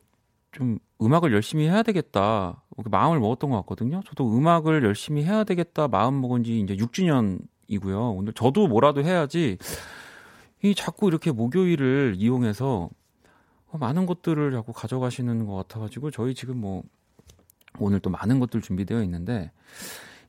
[0.52, 2.62] 좀 음악을 열심히 해야 되겠다.
[2.76, 4.00] 마음을 먹었던 것 같거든요.
[4.06, 5.88] 저도 음악을 열심히 해야 되겠다.
[5.88, 8.16] 마음 먹은 지 이제 6주년이고요.
[8.16, 9.58] 오늘 저도 뭐라도 해야지.
[10.62, 12.88] 이 자꾸 이렇게 목요일을 이용해서
[13.72, 16.82] 많은 것들을 자꾸 가져가시는 것 같아가지고 저희 지금 뭐
[17.78, 19.50] 오늘 또 많은 것들 준비되어 있는데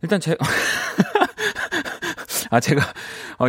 [0.01, 0.36] 일단 제
[2.51, 2.81] 아, 제가,
[3.39, 3.45] 어,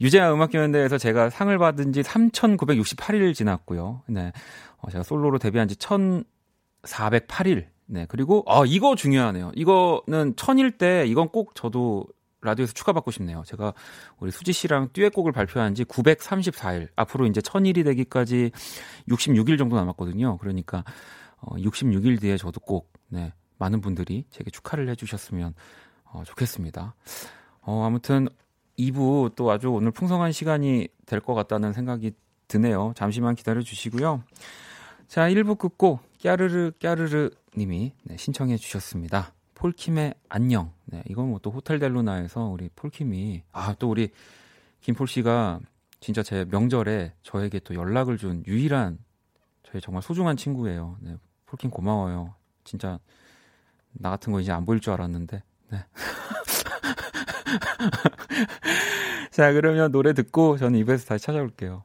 [0.00, 4.02] 유재하 음악경연대회에서 제가 상을 받은 지 3,968일 지났고요.
[4.06, 4.32] 네.
[4.78, 7.66] 어, 제가 솔로로 데뷔한 지 1,408일.
[7.90, 8.06] 네.
[8.08, 9.52] 그리고, 어, 이거 중요하네요.
[9.54, 12.06] 이거는 1000일 때, 이건 꼭 저도
[12.42, 13.42] 라디오에서 추가받고 싶네요.
[13.46, 13.72] 제가
[14.20, 16.88] 우리 수지 씨랑 듀엣곡을 발표한 지 934일.
[16.96, 18.50] 앞으로 이제 1000일이 되기까지
[19.08, 20.36] 66일 정도 남았거든요.
[20.36, 20.84] 그러니까,
[21.38, 23.32] 어, 66일 뒤에 저도 꼭, 네.
[23.58, 25.54] 많은 분들이 제게 축하를 해주셨으면
[26.04, 26.94] 어, 좋겠습니다.
[27.62, 28.28] 어, 아무튼
[28.78, 32.12] 2부 또 아주 오늘 풍성한 시간이 될 것 같다는 생각이
[32.46, 32.92] 드네요.
[32.94, 34.22] 잠시만 기다려 주시고요.
[35.08, 39.32] 자, 1부 끝고 까르르 까르르 님이 네, 신청해 주셨습니다.
[39.54, 40.72] 폴킴의 안녕.
[40.84, 44.10] 네, 이건 뭐 또 호텔 델루나에서 우리 폴킴이 아, 또 우리
[44.80, 45.60] 김폴 씨가
[46.00, 48.98] 진짜 제 명절에 저에게 또 연락을 준 유일한
[49.64, 50.96] 저희 정말 소중한 친구예요.
[51.00, 52.34] 네, 폴킴 고마워요.
[52.64, 52.98] 진짜
[53.92, 55.42] 나 같은 거 이제 안 보일 줄 알았는데.
[55.70, 55.84] 네.
[59.30, 61.84] 자, 그러면 노래 듣고 저는 입에서 다시 찾아올게요.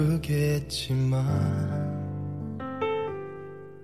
[0.00, 1.20] 아프겠지만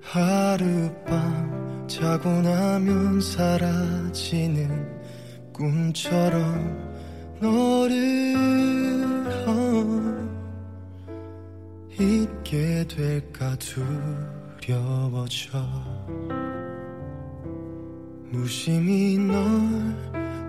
[0.01, 4.97] 하룻밤 자고 나면 사라지는
[5.53, 8.35] 꿈처럼 너를
[9.47, 9.57] 어,
[11.93, 13.55] 잊게 될까
[14.61, 15.59] 두려워져
[18.31, 19.43] 무심히 널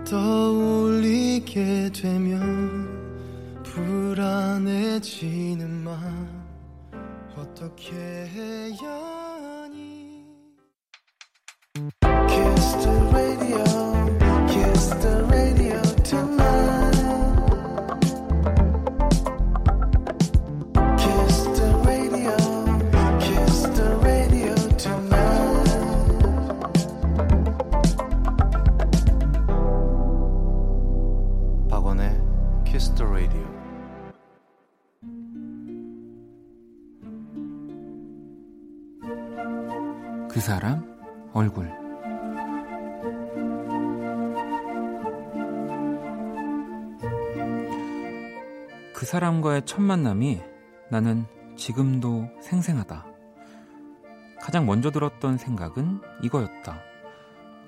[0.04, 2.97] 떠올리게 되면
[3.78, 6.42] 불안해지는 마음.
[7.36, 9.17] 어떻게 해야
[49.08, 50.38] 사람과의 첫 만남이
[50.90, 51.24] 나는
[51.56, 53.06] 지금도 생생하다.
[54.38, 56.78] 가장 먼저 들었던 생각은 이거였다.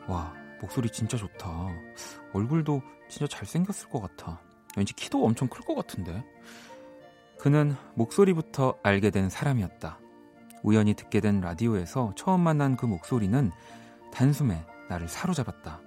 [0.07, 1.69] 와, 목소리 진짜 좋다.
[2.35, 4.39] 얼굴도 진짜 잘생겼을 것 같아.
[4.77, 6.23] 왠지 키도 엄청 클 것 같은데.
[7.39, 9.99] 그는 목소리부터 알게 된 사람이었다.
[10.63, 13.51] 우연히 듣게 된 라디오에서 처음 만난 그 목소리는
[14.13, 15.81] 단숨에 나를 사로잡았다.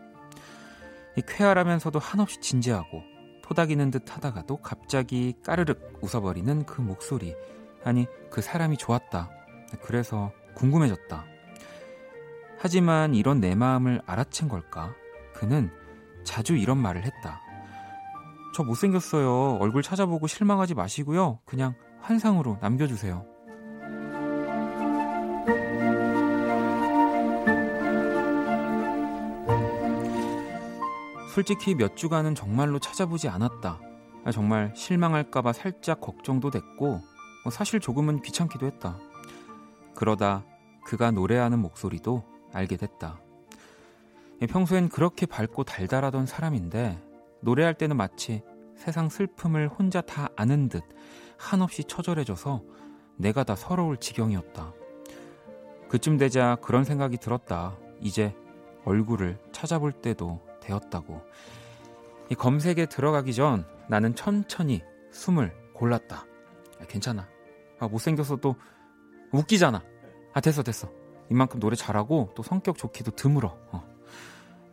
[1.16, 3.13] 이 쾌활하면서도 한없이 진지하고
[3.44, 7.36] 토닥이는 듯 하다가도 갑자기 까르륵 웃어버리는 그 목소리.
[7.84, 9.30] 아니, 그 사람이 좋았다.
[9.82, 11.26] 그래서 궁금해졌다.
[12.58, 14.96] 하지만 이런 내 마음을 알아챈 걸까?
[15.34, 15.70] 그는
[16.24, 17.42] 자주 이런 말을 했다.
[18.56, 19.58] 저 못생겼어요.
[19.60, 21.40] 얼굴 찾아보고 실망하지 마시고요.
[21.46, 23.33] 그냥 환상으로 남겨주세요.
[31.34, 33.80] 솔직히 몇 주간은 정말로 찾아보지 않았다.
[34.24, 37.02] 아, 정말 실망할까봐 살짝 걱정도 됐고,
[37.44, 39.00] 뭐 사실 조금은 귀찮기도 했다.
[39.96, 40.46] 그러다
[40.86, 43.20] 그가 노래하는 목소리도 알게 됐다.
[44.44, 47.02] 예, 평소엔 그렇게 밝고 달달하던 사람인데,
[47.42, 48.44] 노래할 때는 마치
[48.78, 50.84] 세상 슬픔을 혼자 다 아는 듯
[51.40, 52.62] 한없이 처절해져서
[53.18, 54.72] 내가 다 서러울 지경이었다.
[55.90, 57.76] 그쯤 되자 그런 생각이 들었다.
[58.02, 58.36] 이제
[58.86, 61.22] 얼굴을 찾아볼 때도 되었다고.
[62.30, 66.26] 이 검색에 들어가기 전 나는 천천히 숨을 골랐다.
[66.82, 67.28] 야, 괜찮아.
[67.80, 68.56] 아, 못생겨서도
[69.32, 69.84] 웃기잖아.
[70.34, 70.90] 아, 됐어, 됐어.
[71.30, 73.58] 이만큼 노래 잘하고 또 성격 좋기도 드물어.
[73.72, 73.94] 어.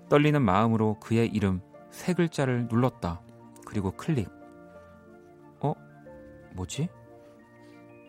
[0.09, 3.21] 떨리는 마음으로 그의 이름 세 글자를 눌렀다.
[3.67, 4.29] 그리고 클릭.
[5.61, 5.75] 어?
[6.55, 6.89] 뭐지?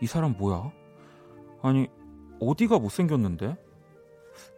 [0.02, 0.72] 이 사람 뭐야?
[1.62, 1.88] 아니,
[2.39, 3.56] 어디가 못생겼는데?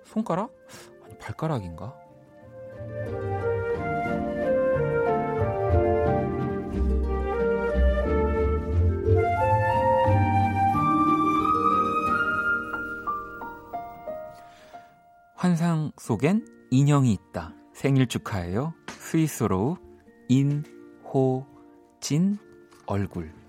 [0.06, 0.54] 손가락?
[1.04, 2.03] 아니, 발가락인가?
[15.44, 17.54] 환상 속엔 인형이 있다.
[17.74, 18.74] 생일 축하해요.
[18.88, 19.76] 스위스로우
[20.30, 22.38] 인호진
[22.86, 23.43] 얼굴.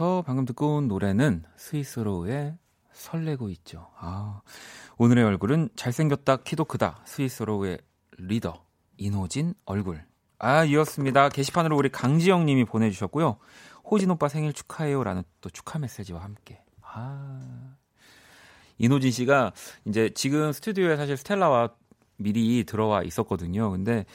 [0.00, 2.56] 이어서 방금 듣고 온 노래는 스윗소로우의
[2.92, 3.88] 설레고 있죠.
[3.98, 4.40] 아,
[4.96, 7.78] 오늘의 얼굴은 잘생겼다 키도 크다 스윗소로우의
[8.16, 8.64] 리더
[8.96, 10.02] 인호진 얼굴.
[10.38, 11.28] 아 이었습니다.
[11.28, 13.36] 게시판으로 우리 강지영 님이 보내주셨고요.
[13.84, 16.62] 호진 오빠 생일 축하해요 라는 또 축하 메시지와 함께.
[16.80, 17.74] 아
[18.78, 19.52] 인호진 씨가
[19.84, 21.74] 이제 지금 스튜디오에 사실 스텔라와
[22.16, 23.70] 미리 들어와 있었거든요.
[23.70, 24.06] 근데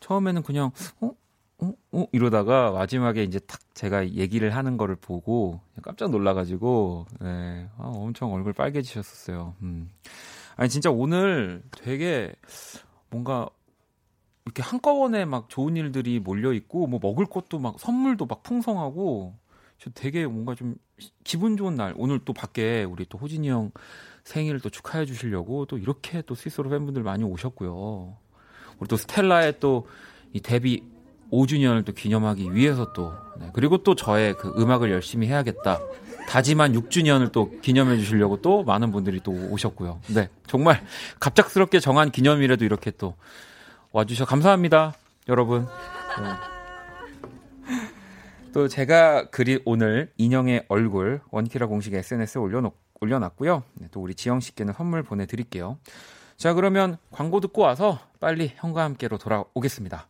[0.00, 0.70] 처음에는 그냥
[1.00, 1.10] 어?
[1.58, 1.72] 어?
[1.92, 2.06] 어?
[2.12, 7.68] 이러다가 마지막에 이제 탁 제가 얘기를 하는 거를 보고 깜짝 놀라가지고 네.
[7.78, 9.54] 아, 엄청 얼굴 빨개지셨었어요.
[9.62, 9.88] 음.
[10.56, 12.32] 아니 진짜 오늘 되게
[13.10, 13.48] 뭔가
[14.44, 19.34] 이렇게 한꺼번에 막 좋은 일들이 몰려 있고 뭐 먹을 것도 막 선물도 막 풍성하고
[19.78, 20.76] 저 되게 뭔가 좀
[21.24, 23.72] 기분 좋은 날 오늘 또 밖에 우리 또 호진이 형
[24.24, 28.16] 생일을 또 축하해 주시려고 또 이렇게 또 스위스로 팬분들 많이 오셨고요.
[28.78, 29.86] 우리 또 스텔라의 또
[30.36, 30.82] 이 데뷔
[31.30, 35.80] 5주년을 또 기념하기 위해서 또 네, 그리고 또 저의 그 음악을 열심히 해야겠다
[36.28, 40.00] 다짐한 6주년을 또 기념해 주시려고 또 많은 분들이 또 오셨고요.
[40.08, 40.84] 네 정말
[41.20, 43.14] 갑작스럽게 정한 기념일에도 이렇게 또
[43.92, 44.94] 와주셔 감사합니다
[45.28, 45.66] 여러분.
[45.66, 46.56] 네.
[48.52, 53.62] 또 제가 그리 오늘 인형의 얼굴 원키라 공식 SNS에 올려놓, 올려놨고요.
[53.74, 55.78] 네, 또 우리 지영 씨께는 선물 보내드릴게요.
[56.38, 60.08] 자 그러면 광고 듣고 와서 빨리 형과 함께로 돌아오겠습니다.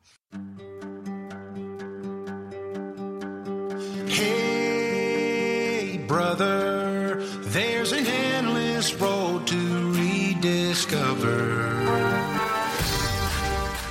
[6.07, 7.19] Brother,
[7.53, 11.67] there's an endless road to rediscover.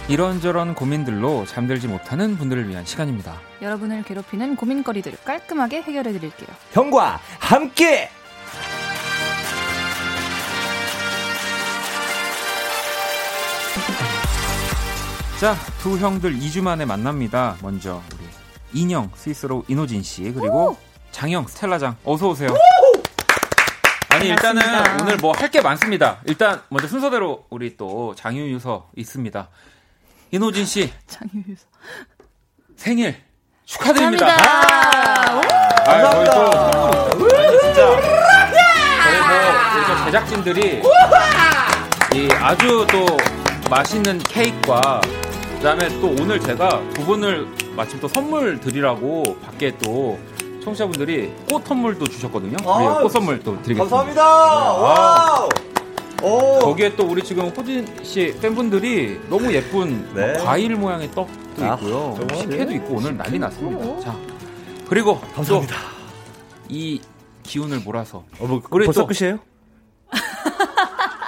[0.08, 3.40] 이런저런 고민들로 잠들지 못하는 분들을 위한 시간입니다.
[3.62, 6.48] 여러분을 괴롭히는 고민거리들을 깔끔하게 해결해 드릴게요.
[6.74, 8.10] 형과 함께
[15.40, 17.58] 자, 두 형들 2주 만에 만납니다.
[17.62, 20.78] 먼저 우리 인형 스위스로 이노진 씨 그리고
[21.16, 22.50] 장형 스텔라장 어서 오세요.
[24.10, 25.04] 아니 일단은 반갑습니다.
[25.04, 26.18] 오늘 뭐 할 게 많습니다.
[26.26, 29.48] 일단 먼저 순서대로 우리 또 장유유서 있습니다.
[30.32, 31.64] 이노진 씨 장유유서.
[32.76, 33.16] 생일
[33.64, 34.26] 축하드립니다.
[34.26, 35.56] 감사합니다.
[35.88, 36.52] 아, 저희 또
[37.38, 37.86] 아니, 진짜
[39.06, 40.82] 그래서 우리 저 제작진들이
[42.14, 43.06] 이 아주 또
[43.70, 45.00] 맛있는 케이크와
[45.60, 47.48] 그다음에 또 오늘 제가 두 분을
[47.78, 50.20] 마침 또 선물 드리라고 밖에 또
[50.66, 52.58] 청취자분들이 꽃 선물도 주셨거든요.
[52.66, 53.84] 아, 꽃 선물 또 드리겠습니다.
[53.84, 54.24] 감사합니다.
[54.24, 54.74] 아.
[54.82, 55.50] wow.
[56.24, 56.60] 오.
[56.60, 60.34] 거기에 또 우리 지금 호진 씨 팬분들이 너무 예쁜 네.
[60.34, 62.18] 뭐 과일 모양의 떡도 아, 있고요.
[62.36, 64.00] 식혜도 있고 오늘 난리 났습니다.
[64.00, 64.18] 자
[64.90, 65.76] 그리고 감사합니다.
[66.70, 67.00] 이
[67.44, 69.40] 기운을 몰아서 어, 뭐, 우리 벌써 또- 끝이에요?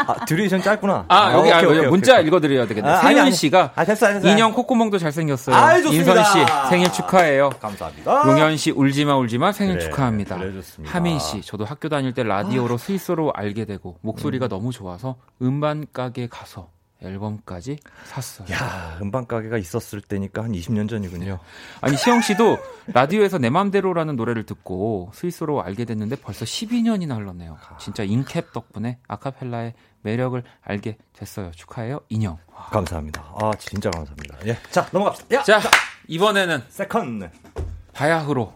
[0.07, 1.05] 아, duration 짧구나.
[1.07, 2.27] 아 여기 아, 오케이, 오케이, 문자 오케이.
[2.27, 2.89] 읽어드려야 되겠네.
[2.89, 3.31] 아, 세윤.
[3.31, 4.27] 씨가 아, 됐어, 됐어.
[4.29, 5.55] 인 형 콧구멍도 잘생겼어요.
[5.55, 6.11] 아이, 좋습니다.
[6.13, 7.49] 인선 씨 생일 축하해요.
[7.59, 8.23] 감사합니다.
[8.27, 10.37] 용현 씨 울지마 울지마 생일 그래, 축하합니다.
[10.37, 10.93] 그래, 좋습니다.
[10.95, 14.49] 하민 씨 저도 학교 다닐 때 라디오로 스윗소로우 알게 되고 목소리가 음.
[14.49, 16.69] 너무 좋아서 음반 가게 가서
[17.01, 18.47] 앨범까지 샀어요.
[18.51, 21.39] 야, 음반 가게가 있었을 때니까 한 20년 전이군요.
[21.81, 27.57] 아니 시영 씨도 라디오에서 내 맘대로라는 노래를 듣고 스윗소로우 알게 됐는데 벌써 12년이나 흘렀네요.
[27.79, 31.51] 진짜 인캡 덕분에 아카펠라의 매력을 알게 됐어요.
[31.51, 31.99] 축하해요.
[32.09, 32.37] 인 형.
[32.71, 33.21] 감사합니다.
[33.41, 34.37] 아, 진짜 감사합니다.
[34.45, 34.57] 예.
[34.71, 35.35] 자, 넘어갑시다.
[35.35, 35.59] 야, 자,
[36.07, 37.29] 이번에는 second.
[37.93, 38.53] 바야흐로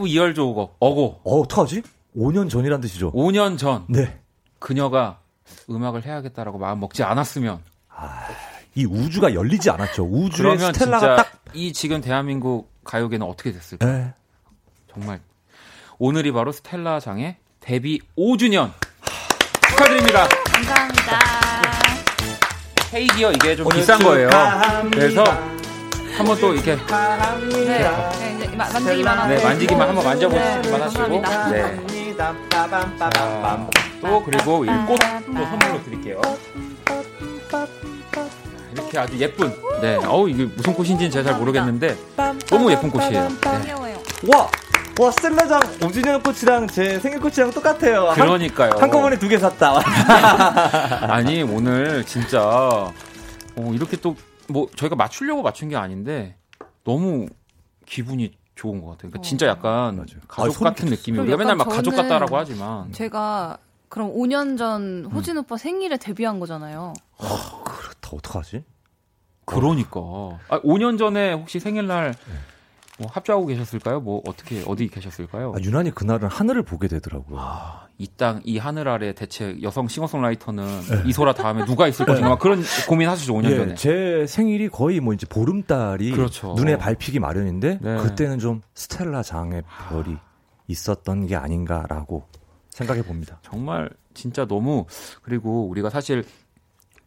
[0.00, 1.82] 5 years ago ago 어, 어떡하지?
[2.16, 3.12] 5년 전이란 뜻이죠.
[3.12, 4.20] 5년 전 네.
[4.58, 5.21] 그녀가
[5.70, 7.60] 음악을 해야겠다라고 마음 먹지 않았으면
[8.74, 10.04] 이 우주가 열리지 않았죠.
[10.04, 13.86] 우주의 그러면 스텔라가 진짜 딱이 지금 대한민국 가요계는 어떻게 됐을까?
[13.86, 14.12] 네.
[14.92, 15.20] 정말
[15.98, 18.72] 오늘이 바로 스텔라 장의 데뷔 5주년
[19.68, 20.26] 축하드립니다.
[20.28, 21.18] 감사합니다.
[22.90, 24.28] 케이크요 이게 좀 비싼 거예요.
[24.90, 25.24] 그래서
[26.16, 26.86] 한번 또 이렇게 네.
[26.86, 29.28] 네, 이제 마- 만지기만 하고.
[29.34, 31.48] 네, 만지기만 한번 만져보시기만 네, 하시고 감사합니다.
[31.50, 31.76] 네.
[34.02, 36.20] 자, 또 그리고 이꽃또 선물로 드릴게요.
[38.72, 41.96] 이렇게 아주 예쁜 네 어우 이게 무슨 꽃인지는 제가 잘 모르겠는데
[42.50, 43.28] 너무 예쁜 꽃이에요.
[43.28, 43.62] 네.
[43.64, 43.96] 귀여워요.
[44.32, 44.48] 와,
[44.98, 48.08] 와 스텔라장 5주년 꽃이랑 제 생일 꽃이랑 똑같아요.
[48.08, 48.72] 한- 그러니까요.
[48.78, 49.74] 한꺼번에 두 개 샀다.
[51.12, 52.92] 아니 오늘 진짜 어,
[53.72, 54.14] 이렇게 또
[54.48, 56.36] 뭐 저희가 맞추려고 맞춘 게 아닌데
[56.84, 57.26] 너무
[57.86, 59.10] 기분이 좋은 것 같아요.
[59.10, 60.20] 그러니까 진짜 약간 맞아요.
[60.28, 63.56] 가족 아, 같은 느낌이 우리가 맨날 막 가족 같다라고 하지만 제가
[63.92, 66.94] 그럼 5년 전 호진 오빠 생일에 데뷔한 거잖아요.
[67.18, 68.64] 그렇다 어떡하지?
[69.44, 70.00] 그러니까
[70.48, 72.14] 아, 5년 전에 혹시 생일날
[72.98, 74.00] 뭐 합주하고 계셨을까요?
[74.00, 75.52] 뭐 어떻게 어디 계셨을까요?
[75.54, 77.38] 아, 유난히 그날은 하늘을 보게 되더라고요.
[77.38, 80.64] 아, 이땅 이 하늘 아래 대체 여성 싱어송라이터는
[81.04, 83.74] 이소라 다음에 누가 있을 것인가 막 그런 고민하시죠 5년 예, 전에.
[83.74, 86.54] 제 생일이 거의 뭐 이제 보름달이 그렇죠.
[86.54, 87.96] 눈에 밟히기 마련인데 네.
[87.98, 90.16] 그때는 좀 스텔라 장의 별이
[90.66, 92.24] 있었던 게 아닌가라고
[92.72, 93.38] 생각해 봅니다.
[93.42, 94.86] 정말 진짜 너무
[95.22, 96.24] 그리고 우리가 사실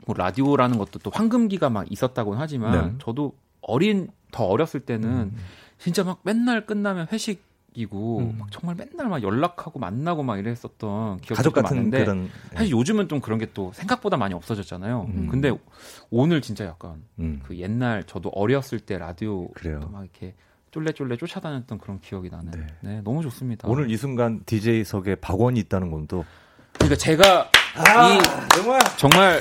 [0.06, 2.96] 뭐 라디오라는 것도 또 황금기가 막 있었다고는 하지만 네.
[3.02, 5.34] 저도 어린 더 어렸을 때는
[5.80, 7.44] 진짜 막 맨날 끝나면 회식
[7.78, 8.36] 이고 음.
[8.40, 13.10] 막 정말 맨날 막 연락하고 만나고 막 이랬었던 기억이 가족 같은 많은데 그런 사실 요즘은
[13.10, 15.08] 좀 그런 게 또 생각보다 많이 없어졌잖아요.
[15.10, 15.28] 음.
[15.30, 15.52] 근데
[16.10, 19.50] 오늘 진짜 약간 음, 그 옛날 저도 어렸을 때 라디오.
[19.92, 20.36] 막 이렇게
[20.80, 22.52] 쫄래쫄래 쫓아다녔던 그런 기억이 나는.
[22.52, 22.60] 네.
[22.82, 23.66] 네, 너무 좋습니다.
[23.70, 26.26] 오늘 이 순간 DJ석에 박원이 있다는 건 또
[26.74, 27.48] 그러니까 제가
[27.78, 28.20] 이
[28.98, 29.40] 정말 정말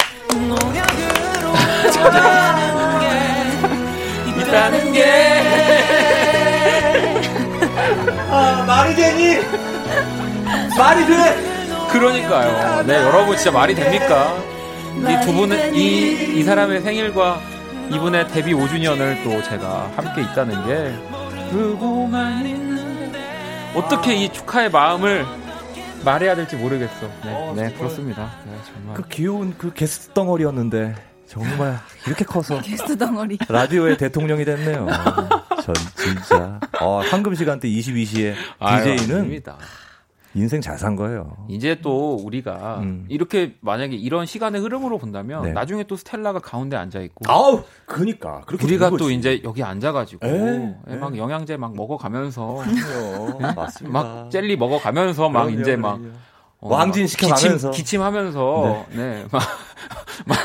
[4.39, 5.05] 있다는 게
[8.31, 9.39] 아, 말이 되니
[10.79, 11.89] 말이 돼.
[11.91, 12.83] 그러니까요.
[12.87, 14.37] 네, 여러분 진짜 말이 됩니까?
[14.97, 17.41] 이 두 분은 이, 이 사람의 생일과
[17.91, 20.95] 이분의 데뷔 5주년을 또 제가 함께 있다는 게
[21.51, 25.25] 그고만 있는데 어떻게 이 축하의 마음을
[26.05, 27.09] 말해야 될지 모르겠어.
[27.25, 28.31] 네, 네 그렇습니다.
[28.47, 28.95] 네, 정말.
[28.95, 30.95] 그 귀여운 그 게스트 덩어리였는데
[31.27, 33.39] 정말 이렇게 커서 게스트 덩어리.
[33.49, 34.87] 라디오의 대통령이 됐네요.
[35.63, 39.59] 전 진짜 어, 황금 시간대 22시에 아유, DJ는 아닙니다.
[40.35, 41.37] 인생 잘 산 거예요.
[41.49, 43.07] 이제 또 우리가 음.
[43.09, 45.53] 이렇게 만약에 이런 시간의 흐름으로 본다면 네.
[45.53, 49.15] 나중에 또 스텔라가 가운데 앉아 있고 아우, 그니까 그렇게 우리가 된또 거지.
[49.15, 52.63] 이제 여기 앉아가지고 에, 예, 막 영양제 막 먹어가면서.
[53.55, 54.03] 맞습니다.
[54.03, 56.17] 막 젤리 먹어가면서 막 그럼요, 이제 막 그럼요.
[56.65, 57.71] 어, 왕진 막 시켜가면서.
[57.71, 59.27] 기침, 기침 하면서 네.
[59.31, 59.43] 막,
[60.25, 60.39] 막,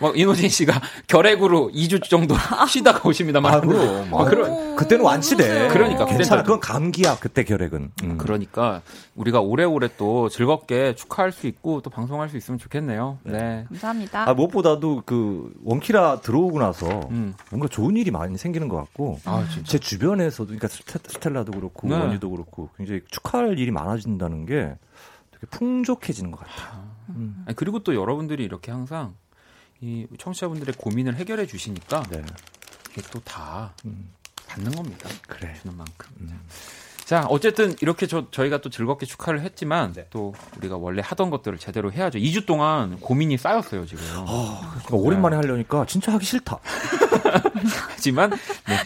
[0.00, 2.36] 막 이노진 씨가 결핵으로 2주 정도
[2.70, 4.08] 쉬다가 오십니다만 아, 그럼.
[4.10, 5.68] 막 그런 그때는 완치돼.
[5.68, 6.42] 그러니까, 괜찮아.
[6.42, 7.16] 그건 감기야.
[7.18, 7.90] 그때 결핵은.
[8.04, 8.16] 음.
[8.18, 8.82] 그러니까
[9.16, 13.18] 우리가 오래오래 또 즐겁게 축하할 수 있고 또 방송할 수 있으면 좋겠네요.
[13.24, 13.64] 네.
[13.68, 14.28] 감사합니다.
[14.28, 17.34] 아, 무엇보다도 그 원키라 들어오고 나서 음.
[17.50, 19.72] 뭔가 좋은 일이 많이 생기는 것 같고 아, 진짜.
[19.72, 21.96] 제 주변에서도 그러니까 스텔, 스텔라도 그렇고 네.
[21.96, 24.74] 원희도 그렇고 굉장히 축하할 일이 많아진다는 게
[25.36, 26.90] 되게 풍족해지는 것 같아요.
[27.10, 27.44] 음.
[27.46, 29.14] 아니, 그리고 또 여러분들이 이렇게 항상
[29.80, 32.24] 이 청취자분들의 고민을 해결해 주시니까 네.
[32.90, 34.10] 이게 또다 음.
[34.48, 35.08] 받는 겁니다.
[35.28, 35.54] 그래.
[35.60, 36.08] 주는 만큼.
[37.04, 40.06] 자, 어쨌든 이렇게 저, 저희가 또 즐겁게 축하를 했지만 네.
[40.10, 42.18] 또 우리가 원래 하던 것들을 제대로 해야죠.
[42.18, 44.02] 2주 동안 고민이 쌓였어요, 지금.
[44.04, 46.58] 그러니까 오랜만에 하려니까 진짜 하기 싫다.
[47.90, 48.76] 하지만 네,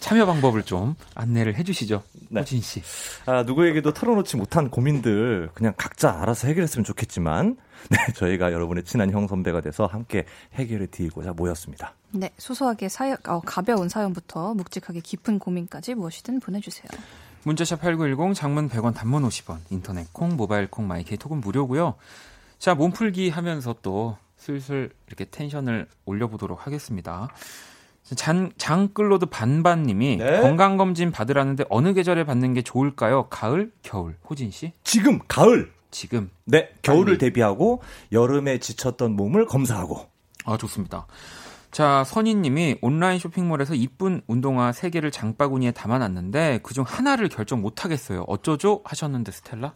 [0.00, 2.02] 참여 방법을 좀 안내를 해 주시죠.
[2.30, 2.40] 네.
[2.40, 2.82] 호진 씨.
[3.26, 7.56] 아, 누구에게도 털어놓지 못한 고민들 그냥 각자 알아서 해결했으면 좋겠지만
[7.90, 10.24] 네, 저희가 여러분의 친한 형 선배가 돼서 함께
[10.54, 11.94] 해결해 드리고자 모였습니다.
[12.10, 16.88] 네, 소소하게 사연, 어, 가벼운 사연부터 묵직하게 깊은 고민까지 무엇이든 보내주세요.
[17.44, 21.94] 문자샵 8910 장문 100원 단문 50원 인터넷 콩 모바일 콩 마이케이 톡은 무료고요.
[22.58, 27.28] 자, 몸풀기 하면서 또 슬슬 이렇게 텐션을 올려보도록 하겠습니다.
[28.16, 30.40] 장, 장클로드 반반님이 네.
[30.40, 33.28] 건강검진 받으라는데 어느 계절에 받는 게 좋을까요?
[33.28, 34.16] 가을, 겨울.
[34.28, 34.72] 호진 씨?
[34.84, 35.72] 지금 가을.
[35.90, 36.30] 지금.
[36.44, 37.18] 네, 겨울을 빨리.
[37.18, 37.82] 대비하고
[38.12, 40.06] 여름에 지쳤던 몸을 검사하고.
[40.44, 41.06] 아, 좋습니다.
[41.70, 48.24] 자, 선희님이 온라인 쇼핑몰에서 이쁜 운동화 3개를 장바구니에 담아놨는데 그중 하나를 결정 못하겠어요.
[48.26, 48.82] 어쩌죠?
[48.84, 49.72] 하셨는데 스텔라?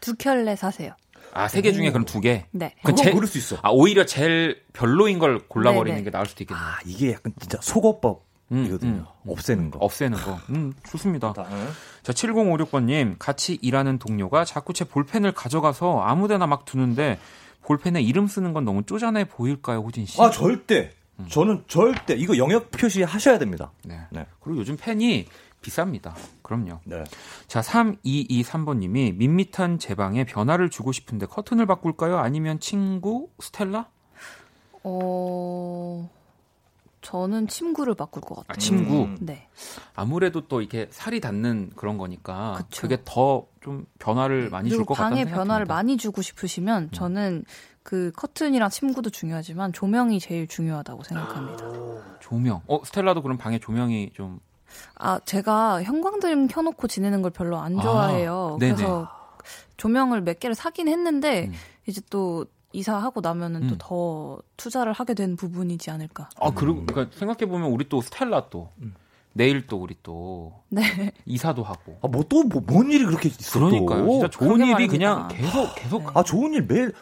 [0.00, 0.92] 두 켤레 사세요.
[1.36, 2.44] 아, 3개 중에 그럼 2개?
[2.50, 2.74] 네.
[2.82, 3.56] 그건 제- 고를 수 있어.
[3.62, 6.04] 아, 오히려 제일 별로인 걸 골라버리는 네네.
[6.04, 6.64] 게 나을 수도 있겠네요.
[6.66, 8.90] 아, 이게 약간 진짜 속어법 이거든요.
[8.92, 9.30] 음, 음.
[9.30, 9.78] 없애는 거.
[9.80, 10.38] 없애는 거.
[10.50, 11.34] 음, 좋습니다.
[11.36, 11.68] 응?
[12.02, 17.18] 자, 7056번님, 같이 일하는 동료가 자꾸 제 볼펜을 가져가서 아무 데나 막 두는데
[17.62, 20.20] 볼펜에 이름 쓰는 건 너무 쪼잔해 보일까요, 호진 씨?
[20.22, 20.92] 아, 절대.
[21.30, 23.72] 저는 절대 이거 영역 표시 하셔야 됩니다.
[23.84, 23.98] 네.
[24.10, 24.26] 네.
[24.40, 25.26] 그리고 요즘 펜이
[25.62, 26.14] 비쌉니다.
[26.42, 26.80] 그럼요.
[26.84, 27.02] 네.
[27.48, 32.18] 자, 3223번님이 밋밋한 제 방에 변화를 주고 싶은데 커튼을 바꿀까요?
[32.18, 33.88] 아니면 친구 스텔라?
[34.84, 36.08] 어,
[37.02, 38.46] 저는 침구를 바꿀 것 같아요.
[38.48, 39.02] 아, 친구.
[39.04, 39.16] 음.
[39.20, 39.48] 네.
[39.94, 42.82] 아무래도 또 이렇게 살이 닿는 그런 거니까 그쵸.
[42.82, 45.66] 그게 더 좀 변화를 많이 줄 것 같다는 방에 생각이 변화를.
[45.66, 45.68] 음.
[45.68, 47.44] 많이 주고 싶으시면 저는
[47.82, 51.64] 그 커튼이랑 침구도 중요하지만 조명이 제일 중요하다고 생각합니다.
[52.20, 52.60] 조명.
[52.68, 54.38] 어, 스텔라도 그럼 방에 조명이 좀
[54.96, 58.56] 아, 제가 형광등 켜놓고 지내는 걸 별로 안 아, 좋아해요.
[58.60, 58.74] 네네.
[58.74, 59.08] 그래서
[59.76, 61.52] 조명을 몇 개를 사긴 했는데 음.
[61.86, 63.68] 이제 또 이사하고 나면은 음.
[63.68, 66.28] 또더 투자를 하게 된 부분이지 않을까.
[66.40, 68.94] 아, 그리고 그러니까 생각해 보면 우리 또 스텔라 또 음.
[69.32, 70.82] 내일 또 우리 또 네.
[71.26, 71.98] 이사도 하고.
[72.02, 73.58] 아, 뭐또뭐뭔 일이 그렇게 있어?
[73.58, 74.04] 그러니까요.
[74.06, 74.12] 또.
[74.12, 74.92] 진짜 좋은 일이 말입니다.
[74.92, 76.92] 그냥 계속 계속 아, 좋은 일 매일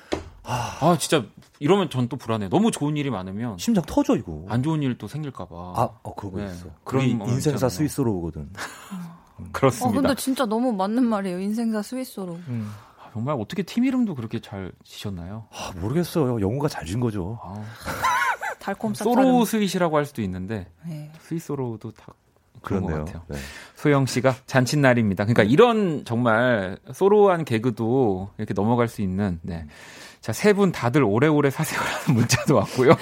[0.47, 1.24] 아, 진짜
[1.59, 2.49] 이러면 전 또 불안해.
[2.49, 4.45] 너무 좋은 일이 많으면 심장 터져 이거.
[4.49, 5.55] 안 좋은 일 또 생길까 봐.
[5.74, 6.47] 아, 어, 그거 네.
[6.47, 6.66] 있어.
[6.84, 7.68] 그런 인생사.
[7.68, 8.51] 스위스로거든.
[9.38, 10.01] 어, 그렇습니다.
[10.01, 11.40] 근데 진짜 너무 맞는 말이에요.
[11.40, 12.38] 인생사 스위스로.
[13.01, 15.47] 아, 정말 어떻게 팀 이름도 그렇게 잘 지셨나요?
[15.51, 16.40] 아, 모르겠어요.
[16.40, 17.40] 영어가 잘 진 거죠.
[17.42, 17.64] 아,
[18.61, 21.11] 달콤 쌉 소로 스윗이라고 할 수도 있는데 네.
[21.20, 22.12] 스위스로도 다
[22.62, 23.05] 그런 것 그렇네요.
[23.07, 23.24] 같아요.
[23.28, 23.36] 네.
[23.76, 25.24] 소영 씨가 잔칫날입니다.
[25.24, 29.66] 그러니까 이런 정말 소로한 개그도 이렇게 넘어갈 수 있는 네.
[30.25, 32.93] 자, 세 분 다들 오래오래 사세요라는 문자도 왔고요.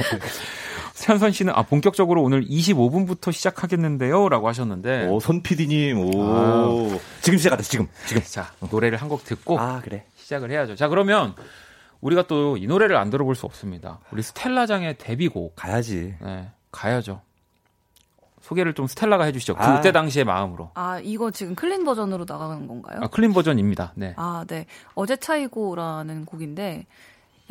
[1.07, 6.11] 현선 씨는 아 본격적으로 오늘 25분부터 시작하겠는데요라고 하셨는데 오, 손 PD님, 오.
[6.35, 6.99] 아유.
[7.20, 7.87] 지금 시작하자, 지금.
[8.07, 8.23] 지금.
[8.25, 10.05] 자, 노래를 한 곡 듣고 아, 그래.
[10.16, 10.75] 시작을 해야죠.
[10.75, 11.35] 자, 그러면
[12.01, 14.01] 우리가 또 이 노래를 안 들어볼 수 없습니다.
[14.11, 16.14] 우리 스텔라장의 데뷔곡 가야지.
[16.20, 17.20] 네, 가야죠.
[18.41, 19.55] 소개를 좀 스텔라가 해주시죠.
[19.59, 19.77] 아.
[19.77, 20.73] 그때 당시의 마음으로.
[20.75, 22.99] 아, 이거 지금 clean 버전으로 나가는 건가요?
[23.03, 23.93] 아, clean 버전입니다.
[23.95, 24.14] 네.
[24.16, 24.66] 아, 네.
[24.97, 26.87] 어제 차이고라는 곡인데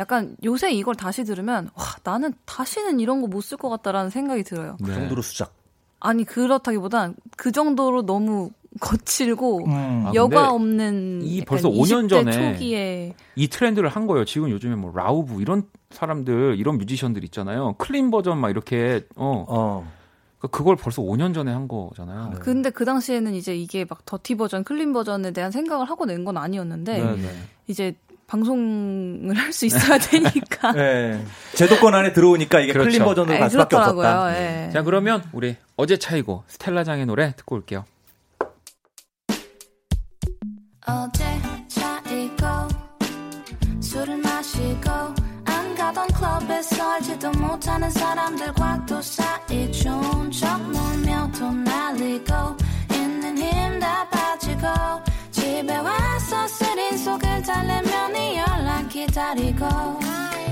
[0.02, 4.44] 약간 요새 이걸 다시 들으면 와, 나는 다시는 이런 거 못 쓸 것 같다라는 생각이
[4.44, 4.76] 들어요.
[4.84, 4.96] 그 네.
[4.96, 5.54] 정도로 수작.
[6.00, 8.50] 아니, 그렇다기보단 그 정도로 너무
[8.82, 14.26] 거칠고 아, 여과 근데 없는 이 벌써 5년 20대 전에 초기에 이 트렌드를 한 거예요.
[14.26, 17.76] 지금 요즘에 뭐 Lauv 이런 사람들 이런 뮤지션들 있잖아요.
[17.78, 19.92] clean 버전 막 이렇게 어 어.
[20.52, 22.32] 그걸 벌써 5년 전에 한 거잖아요.
[22.40, 26.38] 근데 그 당시에는 이제 이게 막 dirty 버전, clean 버전에 대한 생각을 하고 낸 건
[26.38, 27.30] 아니었는데 네.
[27.68, 27.96] 이제
[28.32, 31.22] 방송을 할 수 있어야 되니까 네.
[31.56, 32.88] 제도권 안에 들어오니까 이게 그렇죠.
[32.90, 34.08] clean 버전으로 갈 수밖에 그렇더라고요.
[34.08, 34.40] 없었다.
[34.42, 34.70] 예.
[34.72, 37.84] 자 그러면 우리 어제 차이고 스텔라장의 노래 듣고 올게요.
[40.88, 41.24] 어제
[41.68, 42.46] 차이고
[43.82, 44.90] 술을 마시고
[45.46, 52.34] 안 가던 클럽에서 알지도 못하는 사람들과 또 사이 좋은 척 놀며 돈 날리고
[52.94, 54.68] 있는 힘 다 빠지고
[55.32, 57.91] 집에 와서 쓰린 속을 달래며 네
[59.08, 59.66] 기다리고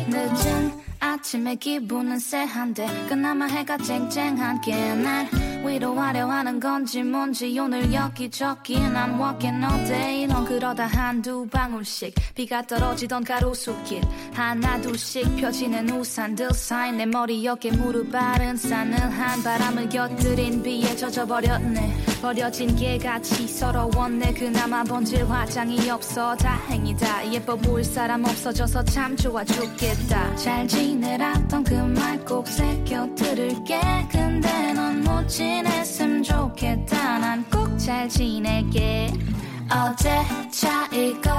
[0.07, 5.29] 늦은 아침에 기분은 쎄한데 그나마 해가 쨍쨍한 게날
[5.65, 10.47] 위로하려 하는 건지 뭔지 오늘 여기저기 난 walking all day long.
[10.47, 14.01] 그러다 한두 방울씩 비가 떨어지던 가로수길
[14.33, 21.97] 하나 둘씩 펴지는 우산들 사이 내 머리 어깨 무릎 바른 싸늘한 바람을 곁들인 비에 젖어버렸네.
[22.21, 24.33] 버려진 개같이 서러웠네.
[24.33, 26.35] 그나마 번질 화장이 없어.
[26.35, 27.31] 다행이다.
[27.33, 30.35] 예뻐 보일 사람 없어져서 참 좋아 죽겠다.
[30.35, 33.79] 잘 지 내라던 그 말 꼭 새겨 들을게.
[34.11, 37.19] 근데 넌 못 지냈으면 좋겠다.
[37.19, 39.11] 난 꼭 잘 지낼게.
[39.71, 40.09] 어제
[40.51, 41.29] 차이고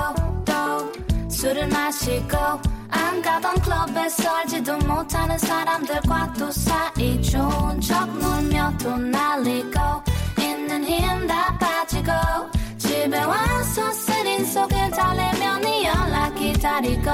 [0.45, 2.37] 또 술을 마시고
[2.91, 9.79] 안 가던 클럽에서 알지도 못하는 사람들과 또 사이 좋은 척 놀며 돈 날리고
[10.39, 12.11] 있는 힘 다 빠지고
[12.79, 17.11] 집에 와서 쓰린 속을 달래며 네 연락 기다리고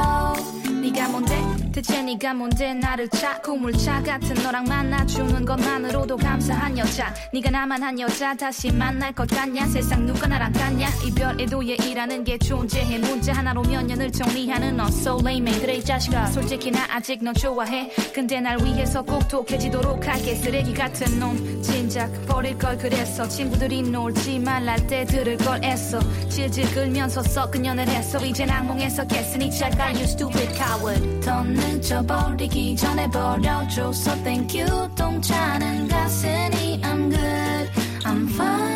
[0.83, 7.13] 네가 뭔데 대체 네가 뭔데 나를 자꾸 물차 같은 너랑 만나주는 것만으로도 감사한 여자.
[7.35, 8.35] 네가 나만 한 여자.
[8.35, 9.67] 다시 만날 것 같냐?
[9.67, 10.89] 세상 누가 나랑 같냐?
[11.05, 12.97] 이별에도 예의라는 게 존재해.
[13.01, 16.29] 문제 하나로 몇 년을 정리하는 너 so lame 그래 이 자식아.
[16.29, 17.91] 솔직히 나 아직 너 좋아해.
[18.15, 20.35] 근데 날 위해서 꼭 독해지도록 할게.
[20.35, 21.61] 쓰레기 같은 놈.
[21.61, 23.29] 진작 버릴 걸 그랬어.
[23.29, 25.99] 친구들이 놀지 말랄 때 들을 걸 애써.
[26.31, 29.89] 질질 끌면서 썩 그년을 했어 이젠 악몽에서 깼으니 잘가.
[29.89, 31.21] You stupid coward.
[31.21, 37.71] 더 늦어버리기 전에 버려줘 so thank you 동차는 가슴이 I'm good
[38.05, 38.76] I'm fine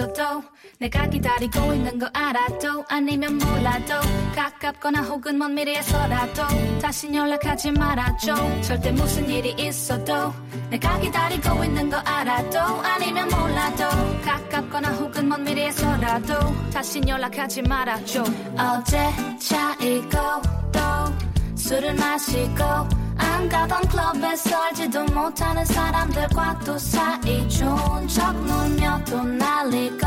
[0.00, 0.42] 있어도
[0.78, 3.94] 내가 기다리고 있는 거 알아도 아니면 몰라도
[4.34, 6.42] 가깝거나 혹은 먼 미래에서라도
[6.80, 10.32] 다시 연락하지 말아줘 절대 무슨 일이 있어도
[10.70, 13.84] 내가 기다리고 있는 거 알아도 아니면 몰라도
[14.24, 16.34] 가깝거나 혹은 먼 미래에서라도
[16.72, 18.24] 다시 연락하지 말아줘
[18.56, 18.98] 어제
[19.38, 20.10] 차이고
[20.72, 22.64] 또 술을 마시고
[23.20, 30.06] 안 가던 클럽에서 알지도 못하는 사람들과 또 사이 좋은 척 놀며 돈 날리고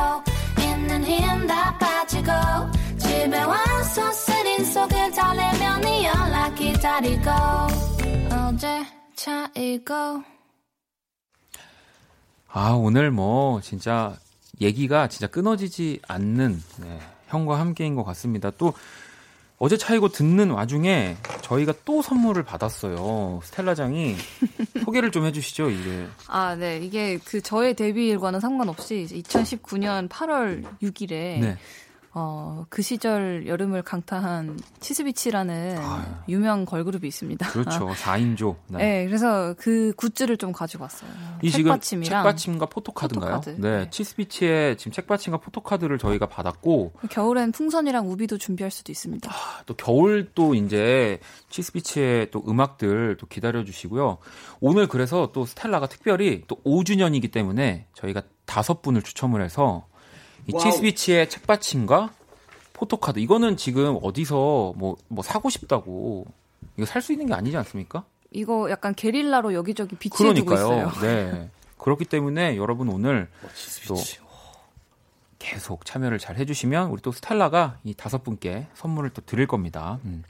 [0.59, 2.32] 있는 힘 다 빠지고
[2.97, 7.30] 집에 와서 쓰린 속을 달래며 네 연락 기다리고
[8.32, 8.86] 어제
[9.16, 9.93] 차이고
[12.55, 14.16] 아, 오늘 뭐, 진짜,
[14.61, 18.51] 얘기가 진짜 끊어지지 않는, 네, 형과 함께인 것 같습니다.
[18.51, 18.74] 또,
[19.64, 23.39] 어제 차이고 듣는 와중에 저희가 또 선물을 받았어요.
[23.45, 24.18] 스텔라장이
[24.84, 26.05] 소개를 좀 해주시죠, 이게.
[26.28, 26.80] 아, 네.
[26.80, 31.57] 이게 그 저의 데뷔일과는 상관없이 2019년 8월 6일에 네.
[32.16, 36.03] 어, 그 시절 여름을 강타한 치스비치라는 아유.
[36.30, 37.47] 유명 걸그룹이 있습니다.
[37.49, 37.89] 그렇죠.
[37.97, 38.55] 4인조.
[38.68, 39.05] 네.
[39.07, 41.09] 그래서 그 굿즈를 좀 가지고 왔어요.
[41.41, 43.36] 이 책받침이랑 책받침과 포토카드인가요?
[43.38, 43.61] 포토카드.
[43.61, 43.89] 네, 네.
[43.89, 49.32] 치스비치의 지금 책받침과 포토카드를 저희가 받았고 겨울엔 풍선이랑 우비도 준비할 수도 있습니다.
[49.66, 54.20] 또 겨울 또 이제 치스피치의 또 음악들 또 기다려 주시고요.
[54.59, 59.88] 오늘 그래서 또 스텔라가 특별히 또 5주년이기 때문에 저희가 다섯 분을 추첨을 해서
[60.47, 62.11] 이 치스피치의 책받침과
[62.73, 66.25] 포토카드 이거는 지금 어디서 뭐 뭐 사고 싶다고
[66.77, 68.03] 이거 살 수 있는 게 아니지 않습니까?
[68.31, 70.53] 이거 약간 게릴라로 여기저기 비치해 두고.
[70.53, 70.91] 있어요.
[71.01, 71.49] 네.
[71.77, 73.29] 그렇기 때문에 여러분 오늘
[73.87, 73.95] 또
[75.39, 79.99] 계속 참여를 잘 해주시면 우리 또 스텔라가 이 다섯 분께 선물을 또 드릴 겁니다.
[80.05, 80.23] 음.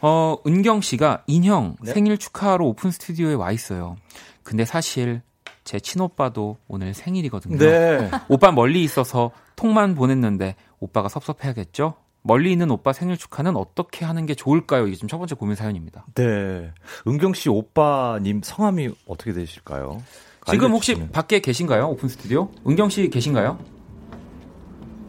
[0.00, 1.92] 어, 은경 씨가 인형 네.
[1.92, 3.96] 생일 축하하러 오픈 스튜디오에 와 있어요.
[4.44, 5.20] 근데 사실
[5.66, 7.58] 제 친오빠도 오늘 생일이거든요.
[7.58, 8.08] 네.
[8.28, 11.94] 오빠 멀리 있어서 통만 보냈는데 오빠가 섭섭해하겠죠?
[12.22, 14.86] 멀리 있는 오빠 생일 축하는 어떻게 하는 게 좋을까요?
[14.86, 16.06] 이게 좀 첫 번째 고민 사연입니다.
[16.14, 16.72] 네.
[17.06, 20.02] 은경 씨 오빠님 성함이 어떻게 되실까요?
[20.48, 21.10] 지금 혹시 알려주시면.
[21.12, 21.88] 밖에 계신가요?
[21.88, 22.48] 오픈 스튜디오?
[22.66, 23.58] 은경 씨 계신가요?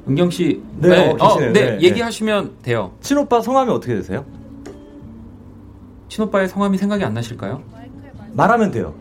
[0.08, 1.54] 은경 씨, 네, 어, 계시네요.
[1.54, 2.96] 네, 네, 얘기하시면 돼요.
[3.02, 4.26] 친오빠 성함이 어떻게 되세요?
[6.08, 7.62] 친오빠의 성함이 생각이 안 나실까요?
[8.34, 8.96] 말하면 돼요.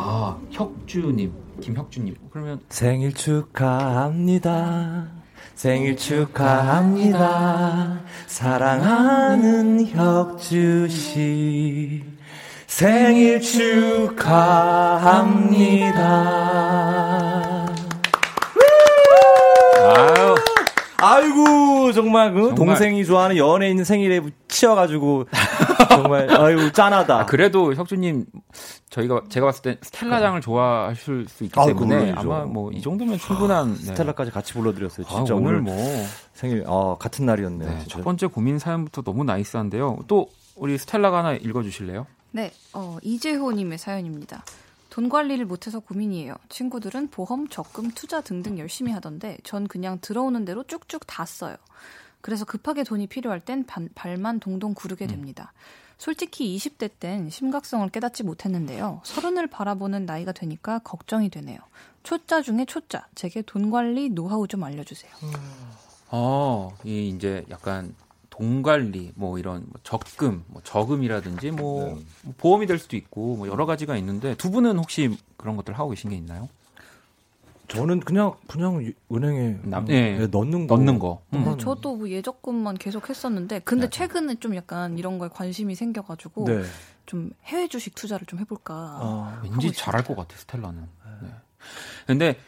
[0.00, 2.14] 아, 혁주님, 김혁주님.
[2.30, 5.08] 그러면 생일 축하합니다.
[5.56, 7.18] 생일 축하합니다.
[8.28, 12.04] 사랑하는 혁주 씨.
[12.68, 14.28] 생일 축하합니다.
[19.80, 20.34] 아유,
[21.00, 22.54] 아이고 정말 그 정말.
[22.56, 25.26] 동생이 좋아하는 연예인 생일에 치여가지고
[25.90, 27.26] 정말 아이고 짠하다.
[27.26, 28.26] 그래도 혁주님
[28.90, 32.20] 저희가 제가 봤을 때 스텔라장을 좋아하실 수 있기 아, 때문에 물론이죠.
[32.20, 33.78] 아마 뭐 이 정도면 충분한 네.
[33.78, 35.06] 스텔라까지 같이 불러드렸어요.
[35.08, 35.76] 아, 진짜 오늘 오늘, 뭐
[36.34, 37.68] 생일 아, 같은 날이었네요.
[37.70, 37.84] 네.
[37.88, 40.00] 첫 번째 고민 사연부터 너무 나이스한데요.
[40.08, 42.06] 또 우리 스텔라가 하나 읽어주실래요?
[42.32, 44.42] 네, 어, 이재호님의 사연입니다.
[44.98, 46.34] 돈 관리를 못해서 고민이에요.
[46.48, 51.54] 친구들은 보험, 적금, 투자 등등 열심히 하던데 전 그냥 들어오는 대로 쭉쭉 다 써요.
[52.20, 55.10] 그래서 급하게 돈이 필요할 땐 반- 발만 동동 구르게 음.
[55.10, 55.52] 됩니다.
[55.98, 59.00] 솔직히 20대 땐 심각성을 깨닫지 못했는데요.
[59.04, 61.60] 서른을 바라보는 나이가 되니까 걱정이 되네요.
[62.02, 63.06] 초짜 중에 초짜.
[63.14, 65.12] 제게 돈 관리 노하우 좀 알려주세요.
[66.10, 67.94] 어, 이 이제 약간
[68.38, 72.02] 돈 관리, 뭐 이런 뭐 적금, 뭐 저금이라든지 뭐, 네.
[72.22, 75.90] 뭐 보험이 될 수도 있고 뭐 여러 가지가 있는데 두 분은 혹시 그런 것들 하고
[75.90, 76.48] 계신 게 있나요?
[77.66, 80.18] 저는 그냥 그냥 유- 은행에 남- 음, 예.
[80.20, 81.20] 예, 넣는 거 넣는 거.
[81.34, 81.44] 음.
[81.44, 83.90] 네, 저도 뭐 예적금만 계속 했었는데, 근데 네.
[83.90, 86.62] 최근에 좀 약간 이런 거에 관심이 생겨가지고 네.
[87.06, 88.72] 좀 해외 주식 투자를 좀 해볼까.
[88.74, 89.72] 아, 왠지.
[89.72, 90.80] 잘할 것 같아 스텔라는.
[91.22, 91.28] 네.
[92.06, 92.38] 근데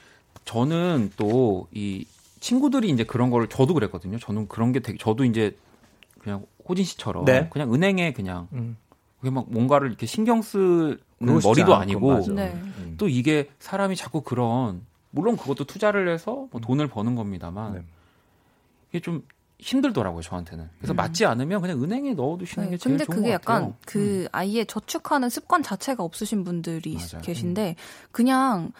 [0.46, 2.06] 저는 또 이
[2.38, 4.18] 친구들이 이제 그런 거를 저도 그랬거든요.
[4.18, 5.54] 저는 그런 게 되게 저도 이제
[6.20, 7.48] 그냥 호진 씨처럼 네.
[7.50, 8.76] 그냥 은행에 그냥 음.
[9.18, 12.34] 그게 막 뭔가를 이렇게 신경 쓰는 머리도 않고, 아니고.
[12.34, 12.52] 네.
[12.54, 12.94] 음.
[12.98, 17.84] 또 이게 사람이 자꾸 그런 물론 그것도 투자를 해서 뭐 돈을 버는 겁니다만 네.
[18.90, 19.22] 이게 좀
[19.58, 20.70] 힘들더라고요 저한테는.
[20.78, 23.56] 그래서 맞지 않으면 그냥 은행에 넣어두시는 네, 게 제일 근데 좋은 그게 것 같아요.
[23.64, 27.22] 약간 그 아예 저축하는 습관 자체가 없으신 분들이 맞아요.
[27.22, 27.76] 계신데
[28.10, 28.72] 그냥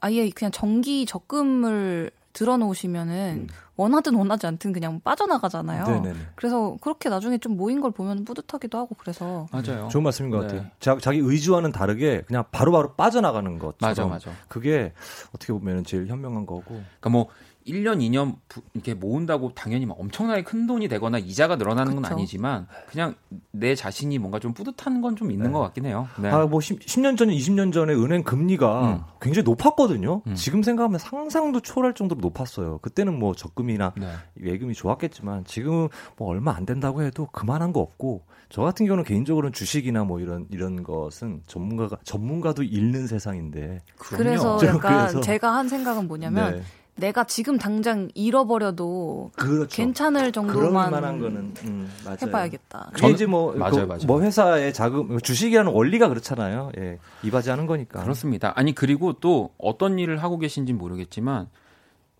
[0.00, 5.86] 아예 그냥 정기 적금을 들어놓으시면은 원하든 원하지 않든 그냥 빠져나가잖아요.
[5.86, 6.14] 네네네.
[6.34, 9.88] 그래서 그렇게 나중에 좀 모인 걸 보면 뿌듯하기도 하고 그래서 맞아요.
[9.88, 10.46] 좋은 말씀인 것 네.
[10.46, 10.70] 같아요.
[10.78, 14.30] 자, 자기 의지와는 다르게 그냥 바로바로 빠져나가는 것처럼 맞아 맞아.
[14.48, 14.92] 그게
[15.34, 16.64] 어떻게 보면 제일 현명한 거고.
[16.64, 17.28] 그러니까 뭐
[17.66, 22.14] 1년, 2년 부- 이렇게 모은다고 당연히 막 엄청나게 큰 돈이 되거나 이자가 늘어나는 건 그쵸.
[22.14, 23.14] 아니지만 그냥
[23.52, 25.52] 내 자신이 뭔가 좀 뿌듯한 건 좀 있는 네.
[25.52, 26.08] 것 같긴 해요.
[26.20, 26.28] 네.
[26.28, 29.00] 아, 뭐 10, 년 전에 20년 전에 은행 금리가 음.
[29.20, 30.22] 굉장히 높았거든요.
[30.26, 30.34] 음.
[30.34, 32.78] 지금 생각하면 상상도 초월할 정도로 높았어요.
[32.78, 34.08] 그때는 뭐 적금이나 네.
[34.42, 39.52] 예금이 좋았겠지만 지금은 뭐 얼마 안 된다고 해도 그만한 거 없고 저 같은 경우는 개인적으로는
[39.52, 44.22] 주식이나 뭐 이런 이런 것은 전문가가 전문가도 잃는 세상인데 그럼요.
[44.24, 46.62] 그래서 좀 약간 그래서- 제가 한 생각은 뭐냐면 네.
[46.96, 49.68] 내가 지금 당장 잃어버려도 그렇죠.
[49.76, 52.18] 괜찮을 정도만 만한 거는 음, 맞아요.
[52.22, 52.92] 해봐야겠다.
[53.12, 54.00] 이제 뭐, 맞아요, 그, 맞아요.
[54.06, 56.70] 뭐 회사의 자금 주식이라는 원리가 그렇잖아요.
[56.78, 58.02] 예, 이바지하는 거니까.
[58.02, 58.52] 그렇습니다.
[58.54, 61.48] 아니 그리고 또 어떤 일을 하고 계신지 는 모르겠지만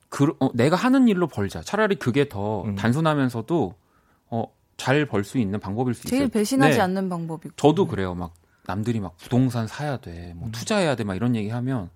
[0.09, 1.61] 그, 어, 내가 하는 일로 벌자.
[1.63, 2.75] 차라리 그게 더 음.
[2.75, 3.75] 단순하면서도
[4.31, 4.45] 어,
[4.77, 6.29] 잘 벌 수 있는 방법일 수 제일 있어요.
[6.31, 6.83] 배신하지 네.
[6.83, 7.55] 않는 방법이고.
[7.57, 8.15] 저도 그래요.
[8.15, 8.33] 막
[8.67, 10.41] 남들이 막 부동산 사야 돼, 음.
[10.41, 11.89] 뭐 투자해야 돼, 막 이런 얘기 하면 아,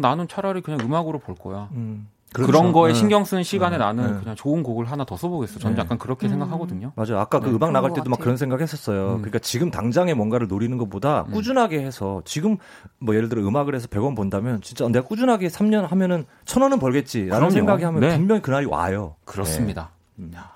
[0.00, 1.68] 나는 차라리 그냥 음악으로 벌 거야.
[1.72, 2.72] 음, 그런 그렇죠.
[2.72, 2.98] 거에 네.
[2.98, 3.84] 신경 쓰는 시간에 네.
[3.84, 4.20] 나는 네.
[4.20, 5.58] 그냥 좋은 곡을 하나 더 써보겠어.
[5.58, 5.82] 저는 네.
[5.82, 6.30] 약간 그렇게 음.
[6.30, 6.92] 생각하거든요.
[6.96, 7.18] 맞아요.
[7.18, 8.20] 아까 그 네, 음악 나갈 그런 때도 것 막.
[8.20, 9.14] 그런 생각했었어요.
[9.14, 9.16] 음.
[9.18, 11.32] 그러니까 지금 당장에 뭔가를 노리는 것보다 음.
[11.32, 12.56] 꾸준하게 해서 지금
[12.98, 17.50] 뭐 예를 들어 음악을 해서 100원 번다면 진짜 내가 꾸준하게 3년 하면은 1000원은 벌겠지라는.
[17.50, 18.16] 생각이 하면 네.
[18.16, 19.16] 분명히 그날이 와요.
[19.26, 19.90] 그렇습니다.
[20.14, 20.24] 네.
[20.24, 20.32] 음.
[20.34, 20.52] 야,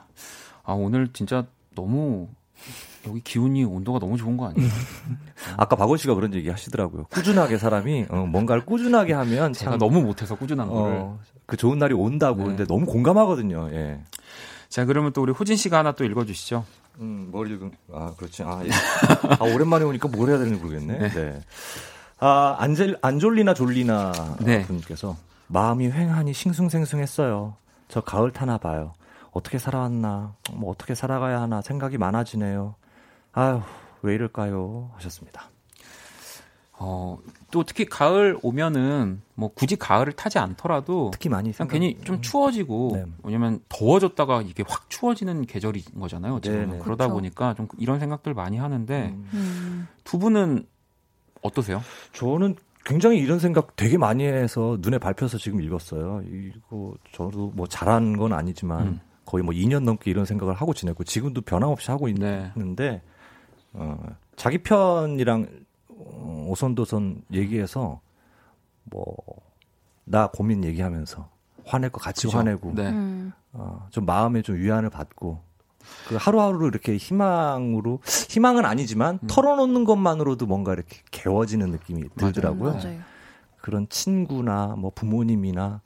[0.64, 2.28] 아 오늘 진짜 너무
[3.06, 4.68] 여기 기운이 온도가 너무 좋은 거 아니에요?
[5.56, 7.04] 아까 박원 씨가 그런 얘기 하시더라고요.
[7.10, 10.98] 꾸준하게 사람이 어, 뭔가를 꾸준하게 하면 제가 참 너무 못해서 꾸준한 거를.
[10.98, 12.38] 어, 그 좋은 날이 온다고.
[12.38, 12.44] 네.
[12.48, 13.70] 근데 너무 공감하거든요.
[13.72, 14.00] 예.
[14.68, 16.64] 자 그러면 또 우리 호진 씨가 하나 또 읽어주시죠.
[16.98, 18.42] 음, 뭘 읽은, 아, 그렇지.
[18.42, 18.70] 아, 예.
[19.38, 21.08] 아, 오랜만에 오니까 뭘 해야 되는지 모르겠네.
[21.10, 21.40] 네.
[22.18, 24.62] 아, 안젤, 안졸리나 졸리나 네.
[24.62, 25.16] 분께서
[25.48, 27.54] 마음이 횡하니 싱숭생숭했어요.
[27.88, 28.94] 저 가을 타나 봐요.
[29.30, 32.74] 어떻게 살아왔나, 뭐 어떻게 살아가야 하나 생각이 많아지네요.
[33.36, 33.60] 아휴,
[34.00, 34.90] 왜 이럴까요?
[34.94, 35.50] 하셨습니다.
[36.78, 37.18] 어,
[37.50, 41.72] 또 특히 가을 오면은 뭐 굳이 가을을 타지 않더라도 특히 많이 그냥 생각...
[41.72, 43.04] 괜히 좀 추워지고 네.
[43.24, 46.40] 왜냐면 더워졌다가 이게 확 추워지는 계절인 거잖아요.
[46.40, 46.78] 지금 네네.
[46.78, 47.14] 그러다 그쵸.
[47.14, 49.28] 보니까 좀 이런 생각들 많이 하는데 음.
[49.34, 49.88] 음.
[50.04, 50.66] 두 분은
[51.42, 51.82] 어떠세요?
[52.12, 52.56] 저는
[52.86, 56.22] 굉장히 이런 생각 되게 많이 해서 눈에 밟혀서 지금 읽었어요.
[56.26, 59.00] 이거 저도 뭐 잘한 건 아니지만 음.
[59.26, 62.52] 거의 뭐 2년 넘게 이런 생각을 하고 지냈고 지금도 변함없이 하고 네.
[62.56, 63.02] 있는데
[63.76, 63.98] 어,
[64.36, 65.46] 자기 편이랑
[65.88, 68.00] 어, 오선도선 얘기해서
[68.84, 69.14] 뭐
[70.06, 71.28] 나 고민 얘기하면서
[71.66, 72.38] 화낼 거 같이 그죠?
[72.38, 72.88] 화내고 네.
[72.88, 73.32] 음.
[73.52, 75.40] 어, 좀 마음에 좀 위안을 받고
[76.08, 78.00] 그 하루하루 이렇게 희망으로
[78.30, 79.26] 희망은 아니지만 음.
[79.28, 82.74] 털어놓는 것만으로도 뭔가 이렇게 개워지는 느낌이 들더라고요.
[82.74, 83.00] 맞아요.
[83.60, 85.80] 그런 친구나 뭐 부모님이나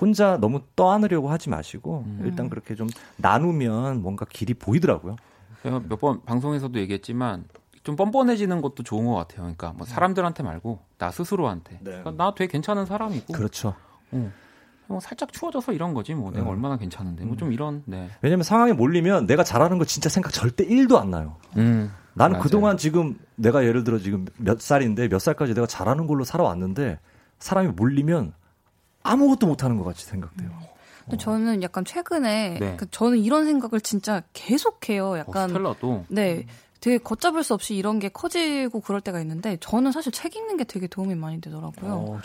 [0.00, 2.22] 혼자 너무 떠안으려고 하지 마시고 음.
[2.24, 2.86] 일단 그렇게 좀
[3.16, 5.16] 나누면 뭔가 길이 보이더라고요.
[5.66, 7.44] 제가 몇 번 방송에서도 얘기했지만
[7.82, 9.42] 좀 뻔뻔해지는 것도 좋은 것 같아요.
[9.42, 11.78] 그러니까 뭐 사람들한테 말고 나 스스로한테.
[11.82, 11.90] 네.
[12.02, 13.74] 그러니까 나 되게 괜찮은 사람이고 그렇죠.
[14.12, 14.32] 어,
[14.86, 16.50] 뭐 살짝 추워져서 이런 거지 뭐 내가 네.
[16.50, 18.08] 얼마나 괜찮은데 뭐 좀 이런 네.
[18.22, 21.36] 왜냐면 상황에 몰리면 내가 잘하는 거 진짜 생각 절대 1도 안 나요.
[21.56, 21.92] 음.
[22.14, 22.42] 나는 맞아요.
[22.44, 26.98] 그동안 지금 내가 예를 들어 지금 몇 살인데 몇 살까지 내가 잘하는 걸로 살아왔는데
[27.40, 28.32] 사람이 몰리면
[29.02, 30.50] 아무것도 못하는 것 같이 생각돼요.
[31.08, 32.76] 근데 저는 약간 최근에 네.
[32.76, 35.10] 그 저는 이런 생각을 진짜 계속해요.
[35.10, 36.46] 어, 약간 스텔라도 네.
[36.86, 40.62] 되게 걷잡을 수 없이 이런 게 커지고 그럴 때가 있는데 저는 사실 책 읽는 게
[40.62, 41.92] 되게 도움이 많이 되더라고요.
[41.92, 42.20] 어.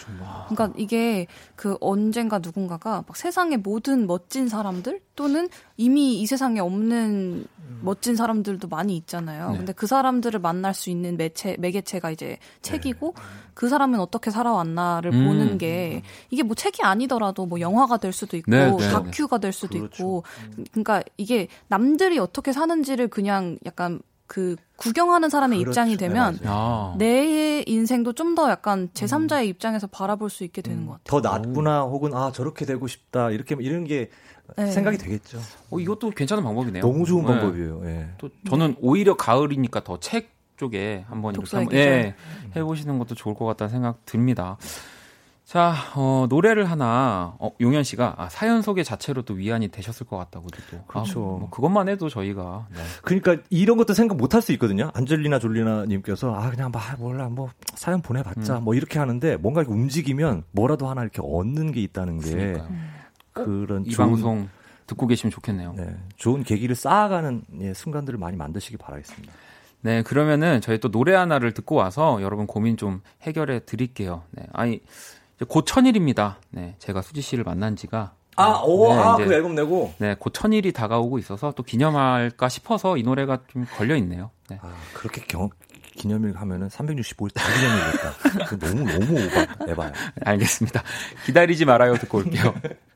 [0.49, 7.47] 그러니까 이게 그 언젠가 누군가가 막 세상의 모든 멋진 사람들 또는 이미 이 세상에 없는
[7.81, 9.49] 멋진 사람들도 많이 있잖아요.
[9.49, 9.57] 네.
[9.57, 13.15] 근데 그 사람들을 만날 수 있는 매체 매개체가 이제 책이고
[13.55, 15.25] 그 사람은 어떻게 살아왔나를 음.
[15.25, 18.89] 보는 게 이게 뭐 책이 아니더라도 뭐 영화가 될 수도 있고 네, 네.
[18.89, 19.95] 다큐가 될 수도 그렇죠.
[19.95, 20.23] 있고
[20.71, 24.01] 그러니까 이게 남들이 어떻게 사는지를 그냥 약간
[24.31, 25.71] 그 구경하는 사람의 그렇죠.
[25.71, 26.55] 입장이 네, 되면 맞아요.
[26.55, 26.95] 아.
[26.97, 31.21] 내 인생도 좀 더 약간 제3자의 입장에서 바라볼 수 있게 되는 것 같아요.
[31.21, 34.09] 더 낫구나 혹은 아 저렇게 되고 싶다 이렇게 이런 게
[34.55, 34.71] 네.
[34.71, 35.41] 생각이 되겠죠.
[35.69, 36.81] 어, 이것도 괜찮은 방법이네요.
[36.81, 37.27] 너무 좋은 네.
[37.27, 37.81] 방법이에요.
[37.83, 38.09] 예.
[38.17, 42.15] 또 저는 오히려 가을이니까 더 책 쪽에 한번 이렇게 한번 예,
[42.55, 44.57] 해보시는 것도 좋을 것 같다는 생각 듭니다.
[45.51, 50.15] 자, 어, 노래를 하나, 어, 용현 씨가 아, 사연 소개 자체로 또 위안이 되셨을 것
[50.15, 50.85] 같다고도 또.
[50.85, 51.19] 그렇죠.
[51.19, 52.67] 아, 뭐 그것만 해도 저희가.
[52.71, 52.79] 네.
[53.01, 54.91] 그러니까 이런 것도 생각 못 할 수 있거든요.
[54.93, 58.63] 안젤리나 졸리나 님께서 아 그냥 막 몰라 뭐 사연 보내봤자 음.
[58.63, 62.69] 뭐 이렇게 하는데 뭔가 이렇게 움직이면 뭐라도 하나 이렇게 얻는 게 있다는 게 그러니까요.
[63.33, 64.49] 그런 이 좋은, 방송
[64.87, 65.73] 듣고 계시면 좋겠네요.
[65.75, 69.33] 네, 좋은 계기를 쌓아가는 예, 순간들을 많이 만드시기 바라겠습니다.
[69.81, 74.23] 네, 그러면은 저희 또 노래 하나를 듣고 와서 여러분 고민 좀 해결해 드릴게요.
[74.31, 74.79] 네, 아니,
[75.47, 76.37] 곧 천일입니다.
[76.49, 78.13] 네, 제가 수지 씨를 만난 지가.
[78.37, 79.93] 아, 오, 네, 아, 이제- 그 앨범 내고.
[79.97, 84.31] 네, 곧 천일이 다가오고 있어서 또 기념할까 싶어서 이 노래가 좀 걸려 있네요.
[84.49, 84.57] 네.
[84.61, 85.49] 아, 그렇게 경,
[85.95, 88.45] 기념일 하면은 365일 다 기념일이겠다.
[88.47, 89.91] 그 너무, 너무 오바, 에바야.
[90.25, 90.81] 알겠습니다.
[91.25, 91.95] 기다리지 말아요.
[91.95, 92.53] 듣고 올게요.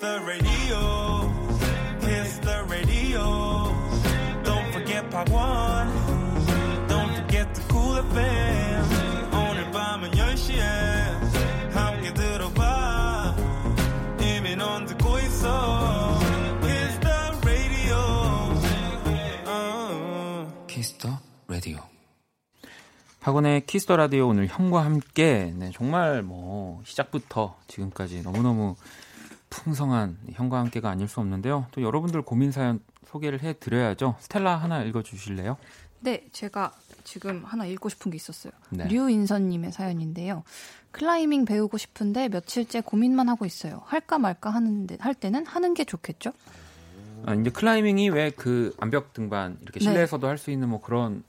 [0.00, 1.30] the radio.
[2.00, 3.74] Kiss the radio.
[4.44, 5.88] Don't forget part one.
[6.88, 8.84] Don't forget the cool FM.
[9.32, 10.60] 오늘 밤은 10시에
[11.72, 13.34] 함께 들어봐.
[14.20, 16.18] 이미 넌 듣고 있어.
[16.62, 17.98] Kiss the radio.
[20.68, 21.16] Kiss the
[21.48, 21.80] radio.
[23.20, 28.76] 학원의 키스터 라디오 오늘 형과 함께 네, 정말 뭐 시작부터 지금까지 너무너무
[29.50, 31.66] 풍성한 형과 함께가 아닐 수 없는데요.
[31.72, 34.16] 또 여러분들 고민 사연 소개를 해 드려야죠.
[34.20, 35.56] 스텔라 하나 읽어 주실래요?
[36.00, 36.72] 네, 제가
[37.04, 38.52] 지금 하나 읽고 싶은 게 있었어요.
[38.70, 38.86] 네.
[38.88, 40.44] 류인선님의 사연인데요.
[40.92, 43.82] 클라이밍 배우고 싶은데 며칠째 고민만 하고 있어요.
[43.86, 46.32] 할까 말까 하는데 할 때는 하는 게 좋겠죠?
[47.26, 49.84] 아, 이제 클라이밍이 왜 그 암벽 등반 이렇게 네.
[49.84, 51.24] 실내에서도 할 수 있는 뭐 그런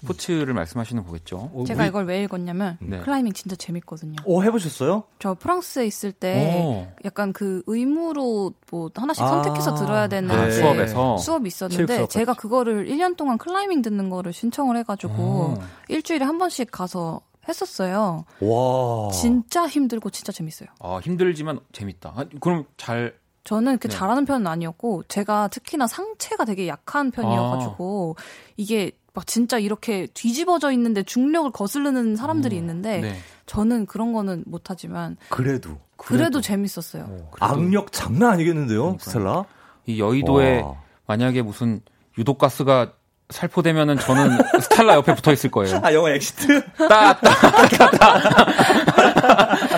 [0.00, 1.50] 스포츠를 말씀하시는 거겠죠.
[1.66, 3.00] 제가 이걸 왜 읽었냐면 네.
[3.00, 4.16] 클라이밍 진짜 재밌거든요.
[4.24, 5.04] 오 해보셨어요?
[5.18, 6.86] 저 프랑스에 있을 때 오.
[7.04, 9.28] 약간 그 의무로 뭐 하나씩 아.
[9.28, 10.46] 선택해서 들어야 되는 네.
[10.46, 15.58] 그 수업에서 수업이 있었는데 제가 그거를 1년 동안 클라이밍 듣는 거를 신청을 해가지고 오.
[15.88, 18.24] 일주일에 한 번씩 가서 했었어요.
[18.40, 19.10] 와.
[19.12, 20.68] 진짜 힘들고 진짜 재밌어요.
[20.78, 22.12] 아, 힘들지만 재밌다.
[22.14, 23.96] 아, 그럼 잘 저는 그 네.
[23.96, 28.22] 잘하는 편은 아니었고 제가 특히나 상체가 되게 약한 편이어가지고 아.
[28.56, 33.16] 이게 막 진짜 이렇게 뒤집어져 있는데 중력을 거스르는 사람들이 있는데 네.
[33.46, 37.28] 저는 그런 거는 못하지만 그래도 그래도, 재밌었어요.
[37.40, 39.44] 악력 장난 아니겠는데요, 스텔라?
[39.86, 40.76] 이 여의도에 와.
[41.06, 41.80] 만약에 무슨
[42.16, 42.92] 유독 가스가
[43.28, 45.78] 살포되면은 저는 스텔라 옆에 붙어 있을 거예요.
[45.82, 46.62] 아 영화 엑시트?
[46.88, 47.34] 따, 따,
[47.68, 48.20] 따, 따.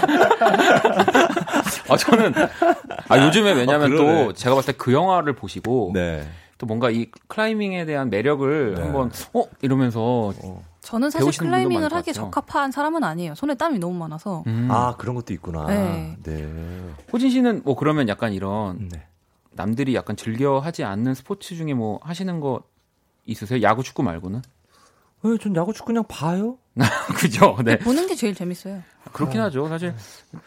[1.89, 2.33] 아, 저는,
[3.09, 3.97] 아, 요즘에 왜냐면 아.
[3.97, 6.27] 또 제가 봤을 때 그 영화를 보시고 네.
[6.63, 8.83] 또 뭔가 이 클라이밍에 대한 매력을 네.
[8.83, 9.45] 한번, 어?
[9.63, 10.33] 이러면서.
[10.81, 12.13] 저는 사실 클라이밍을 것 하기에.
[12.13, 13.35] 적합한 사람은 아니에요.
[13.35, 14.45] 손에 땀이 너무 많아서.
[14.47, 14.69] 음.
[14.71, 15.67] 아 그런 것도 있구나.
[15.67, 16.17] 네.
[16.23, 16.49] 네.
[17.13, 19.03] 호진 씨는 뭐 그러면 약간 이런 네.
[19.51, 22.63] 남들이 약간 즐겨 하지 않는 스포츠 중에 뭐 하시는 거
[23.27, 23.61] 있으세요?
[23.63, 24.43] 야구, 축구 말고는?
[25.23, 26.59] 왜, 전 야구 축구 그냥 봐요?
[27.17, 27.57] 그죠?
[27.65, 27.79] 네.
[27.79, 28.83] 보는 게 제일 재밌어요.
[29.13, 29.69] 그렇긴 하죠.
[29.69, 29.95] 사실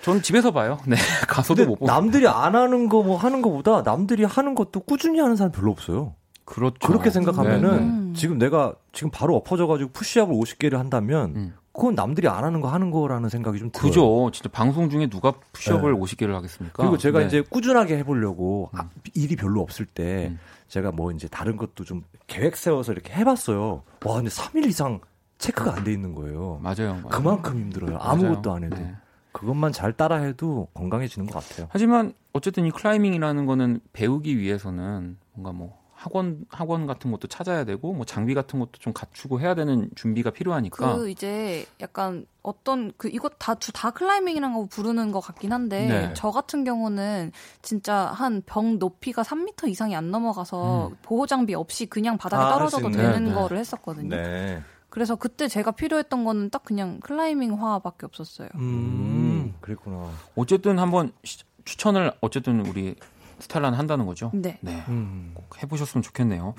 [0.02, 0.80] 전 집에서 봐요.
[0.88, 0.96] 네.
[1.28, 1.86] 가서도 못 보고.
[1.86, 6.16] 남들이 안 하는 거 뭐 하는 거보다 남들이 하는 것도 꾸준히 하는 사람 별로 없어요.
[6.46, 6.76] 그렇죠.
[6.88, 7.84] 그렇게 생각하면은 네, 네.
[7.84, 8.14] 음.
[8.16, 11.54] 지금 내가 지금 바로 엎어져 가지고 푸시업을 50개를 한다면 음.
[11.76, 13.90] 그건 남들이 안 하는 거 하는 거라는 생각이 좀 들어요.
[13.90, 14.32] 그죠.
[14.34, 16.00] 진짜 방송 중에 누가 푸시업을 네.
[16.00, 16.82] 50개를 하겠습니까?
[16.82, 17.26] 그리고 제가 네.
[17.28, 20.40] 이제 꾸준하게 해보려고 아, 일이 별로 없을 때 음.
[20.70, 23.84] 제가 뭐 이제 다른 것도 좀 계획 세워서 이렇게 해봤어요.
[24.06, 25.00] 와 근데 3일 이상
[25.38, 26.60] 체크가 안 돼 있는 거예요.
[26.64, 26.94] 맞아요.
[26.94, 27.08] 맞아요.
[27.10, 27.98] 그만큼 힘들어요.
[28.00, 28.78] 아무것도 안 해도.
[28.78, 28.96] 네.
[29.34, 31.68] 그것만 잘 따라해도 건강해지는 것 같아요.
[31.70, 37.92] 하지만 어쨌든 이 클라이밍이라는 거는 배우기 위해서는 뭔가 뭐 학원 학원 같은 것도 찾아야 되고
[37.94, 43.10] 뭐 장비 같은 것도 좀 갖추고 해야 되는 준비가 필요하니까 그 이제 약간 어떤 그
[43.10, 46.14] 이거 다다 클라이밍이라는 거 부르는 것 같긴 한데 네.
[46.16, 47.32] 저 같은 경우는
[47.64, 52.92] 진짜 한벽 높이가 3m 이상이 안 넘어가서 보호 장비 없이 그냥 바닥에 아, 떨어져도.
[52.92, 53.36] 되는 네, 네.
[53.36, 54.16] 거를 했었거든요.
[54.16, 54.62] 네.
[54.90, 58.50] 그래서 그때 제가 필요했던 거는 딱 그냥 클라이밍화밖에 없었어요.
[58.56, 60.12] 음, 그랬구나.
[60.36, 62.96] 어쨌든 한번 시- 추천을 어쨌든 우리
[63.40, 64.32] 스텔라는 한다는 거죠.
[64.34, 64.58] 네.
[64.62, 64.84] 네.
[64.90, 65.32] 음.
[65.34, 66.54] 꼭 해보셨으면 좋겠네요.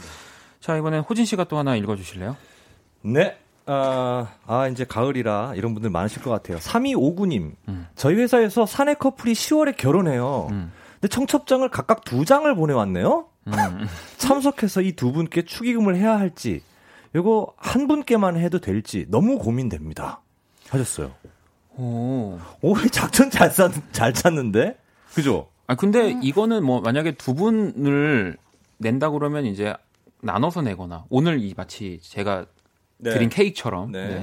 [0.60, 2.36] 자 이번엔 호진 씨가 또 하나 읽어주실래요?
[3.02, 3.38] 네.
[3.68, 6.58] 아, 아, 이제 가을이라 이런 분들 많으실 것 같아요.
[6.58, 7.52] 3259님.
[7.68, 7.86] 음.
[7.96, 10.48] 저희 회사에서 사내 커플이 10월에 결혼해요.
[10.50, 10.72] 음.
[10.94, 13.26] 근데 청첩장을 각각 두 장을 보내왔네요.
[13.48, 13.52] 음.
[14.18, 16.62] 참석해서 이 두 분께 축의금을 해야 할지,
[17.14, 20.20] 이거 한 분께만 해도 될지 너무 고민됩니다.
[20.68, 21.12] 하셨어요.
[21.76, 22.38] 오.
[22.62, 24.76] 오, 작전 잘, 짰, 잘 짰는데?
[25.14, 25.48] 그죠?
[25.66, 28.36] 아 근데 이거는 뭐 만약에 두 분을
[28.78, 29.74] 낸다 그러면 이제
[30.22, 32.46] 나눠서 내거나 오늘 이 마치 제가
[33.02, 34.06] 드린 케이크처럼 네.
[34.20, 34.22] 네.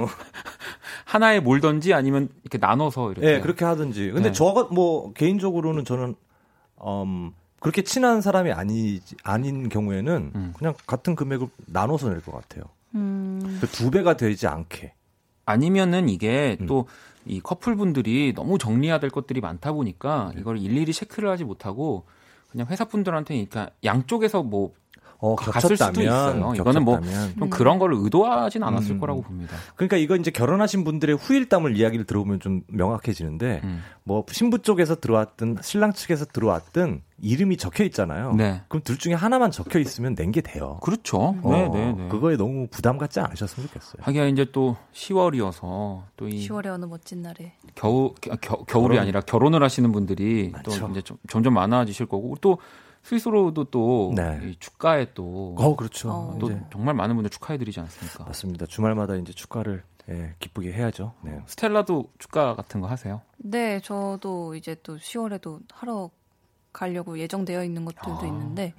[0.00, 0.06] 어.
[1.04, 4.10] 하나에 몰던지 아니면 이렇게 나눠서 이렇게 네, 그렇게 하든지.
[4.12, 4.32] 근데 네.
[4.32, 6.14] 저가 뭐 개인적으로는 저는
[6.84, 10.54] 음 그렇게 친한 사람이 아니 아닌 경우에는 음.
[10.56, 12.64] 그냥 같은 금액을 나눠서 낼 것 같아요.
[12.94, 14.92] 음, 그두 배가 되지 않게.
[15.46, 16.66] 아니면은 이게 음.
[16.66, 16.86] 또
[17.26, 22.04] 이 커플분들이 너무 정리해야 될 것들이 많다 보니까 이걸 일일이 체크를 하지 못하고
[22.50, 24.72] 그냥 회사분들한테 그러니까 양쪽에서 뭐
[25.18, 26.52] 어, 겹쳤다면, 있어요.
[26.56, 27.00] 이거는 뭐.
[27.38, 29.00] 좀 그런 걸 의도하진 않았을 음.
[29.00, 29.54] 거라고 봅니다.
[29.76, 33.82] 그러니까 이거 이제 결혼하신 분들의 후일담을 이야기를 들어보면 좀 명확해지는데 음.
[34.02, 38.34] 뭐 신부 쪽에서 들어왔든 신랑 측에서 들어왔든 이름이 적혀 있잖아요.
[38.34, 38.60] 네.
[38.68, 40.78] 그럼 둘 중에 하나만 적혀 있으면 낸 게 돼요.
[40.82, 41.36] 그렇죠.
[41.42, 42.08] 어, 네, 네, 네.
[42.08, 44.02] 그거에 너무 부담 갖지 않으셨으면 좋겠어요.
[44.02, 47.52] 하기야 이제 또 10월이어서 또 이 10월의 어느 멋진 날에.
[47.74, 48.98] 겨우 겨, 겨- 겨울이 결혼.
[48.98, 50.88] 아니라 결혼을 하시는 분들이 또 많죠.
[50.90, 52.58] 이제 좀, 점점 많아지실 거고 또
[53.04, 54.40] 스위스로도 또 네.
[54.42, 56.10] 이 축가에 또, 어, 그렇죠.
[56.10, 56.38] 어.
[56.40, 58.24] 또 이제 정말 많은 분들 축하해드리지 않습니까?
[58.24, 58.66] 맞습니다.
[58.66, 61.14] 주말마다 이제 축가를 예, 기쁘게 해야죠.
[61.22, 61.40] 네.
[61.46, 63.22] 스텔라도 축가 같은 거 하세요?
[63.38, 66.10] 네, 저도 이제 또 10월에도 하러
[66.72, 68.74] 가려고 예정되어 있는 것들도 아, 있는데,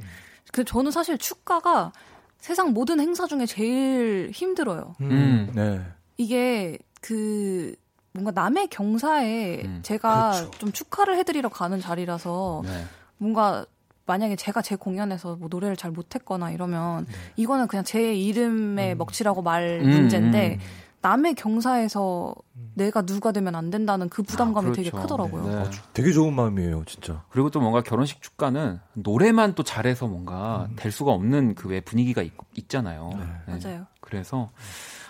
[0.51, 1.93] 그 저는 사실 축가가
[2.39, 4.95] 세상 모든 행사 중에 제일 힘들어요.
[5.01, 5.51] 음.
[5.55, 5.81] 네.
[6.17, 7.75] 이게 그
[8.11, 10.51] 뭔가 남의 경사에 음, 제가 그렇죠.
[10.51, 12.85] 좀 축하를 해드리러 가는 자리라서 네.
[13.17, 13.65] 뭔가
[14.05, 19.81] 만약에 제가 제 공연에서 뭐 노래를 잘 못했거나 이러면 이거는 그냥 제 이름에 먹칠하고 말
[19.83, 20.59] 음, 문제인데 음.
[21.01, 22.33] 남의 경사에서
[22.73, 25.03] 내가 누가 되면 안 된다는 그 부담감이 아, 되게 그렇죠.
[25.07, 25.47] 크더라고요.
[25.47, 25.55] 네.
[25.55, 27.23] 어, 되게 좋은 마음이에요, 진짜.
[27.29, 32.23] 그리고 또 뭔가 결혼식 축가는 노래만 또 잘해서 뭔가 될 수가 없는 그 왜 분위기가
[32.23, 33.11] 있, 있잖아요.
[33.47, 33.53] 네.
[33.59, 33.85] 맞아요.
[34.01, 34.49] 그래서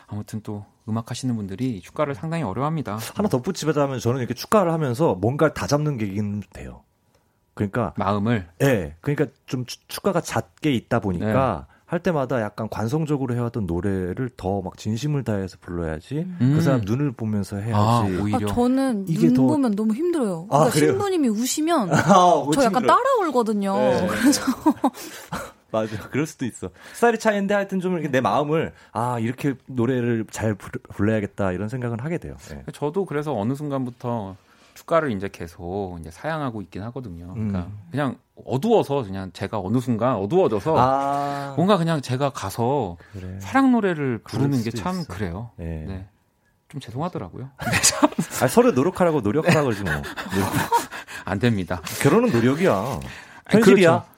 [0.07, 2.97] 아무튼 또 음악 하시는 분들이 축가를 상당히 어려워합니다.
[3.15, 6.83] 하나 덧붙이자면 저는 이렇게 축가를 하면서 뭔가를 다 잡는 게긴 돼요.
[7.55, 13.65] 그러니까 마음을 예, 그러니까 좀 추- 축가가 잦게 있다 보니까 할 때마다 약간 관성적으로 해왔던
[13.67, 16.53] 노래를 더 막 진심을 다해서 불러야지 음.
[16.57, 17.73] 그 사람 눈을 보면서 해야지.
[17.73, 20.47] 아, 아, 오히려 저는 이게 눈 더- 보면 너무 힘들어요.
[20.49, 20.79] 아, 그러니까?
[20.79, 22.85] 신부님이 우시면 아, 저 약간.
[22.85, 23.73] 따라 울거든요.
[23.77, 24.07] 네.
[24.07, 24.41] 그래서
[25.71, 26.69] 맞아, 그럴 수도 있어.
[26.93, 32.17] 스타일이 차이인데 하여튼 좀 이렇게 내 마음을 아 이렇게 노래를 잘 불러야겠다 이런 생각은 하게
[32.17, 32.35] 돼요.
[32.51, 32.63] 예.
[32.71, 34.37] 저도 그래서 어느 순간부터
[34.75, 37.33] 축가를 이제 계속 이제 사양하고 있긴 하거든요.
[37.33, 37.79] 그러니까 음.
[37.89, 43.39] 그냥 어두워서 그냥 제가 어느 순간 어두워져서 아, 뭔가 그냥 제가 가서 그래.
[43.39, 45.05] 사랑 노래를 부르는 게 참.
[45.05, 45.51] 그래요.
[45.59, 45.63] 예.
[45.63, 46.07] 네.
[46.67, 47.49] 좀 죄송하더라고요.
[48.41, 49.93] 아, 서로 노력하라고 노력하라 그러지 뭐.
[51.23, 51.81] 안 됩니다.
[52.01, 52.73] 결혼은 노력이야.
[52.75, 53.01] 아니,
[53.49, 53.89] 현실이야.
[53.89, 54.14] 그렇죠.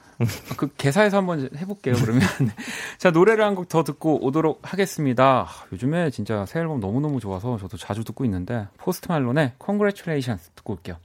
[0.58, 1.96] 그 개사에서 한번 해볼게요.
[1.96, 2.22] 그러면
[2.98, 5.46] 자 노래를 한 곡 더 듣고 오도록 하겠습니다.
[5.48, 10.52] 아, 요즘에 진짜 새 앨범 너무 너무 좋아서 저도 자주 듣고 있는데 포스트 말론의 Congratulations
[10.56, 10.96] 듣고 올게요.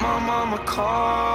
[0.00, 1.27] My mama called,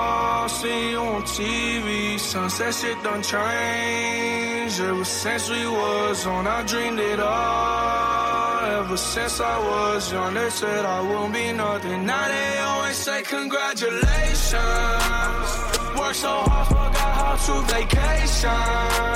[0.50, 2.20] see you on TV.
[2.20, 4.80] Sunset shit done changed.
[4.80, 8.66] Ever since we was on, I dreamed it all.
[8.80, 12.06] Ever since I was young, they said I won't be nothing.
[12.06, 15.50] Now they always say congratulations.
[16.00, 19.13] Work so hard, forgot how to vacation.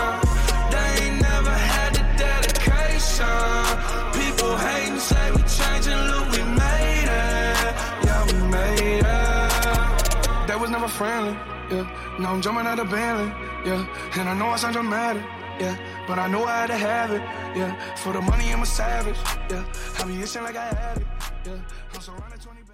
[10.97, 11.33] Friendly,
[11.71, 11.85] yeah.
[12.19, 13.29] Now I'm jumping out of Bentley,
[13.65, 13.85] yeah.
[14.17, 15.23] And I know I sound dramatic,
[15.59, 15.75] yeah.
[16.07, 17.21] But I know I had to have it,
[17.55, 17.71] yeah.
[17.97, 19.17] For the money, I'm a savage,
[19.49, 19.63] yeah.
[19.99, 21.07] I be itching like I had it,
[21.45, 21.59] yeah.
[21.93, 22.73] I'm surrounded 20 bags.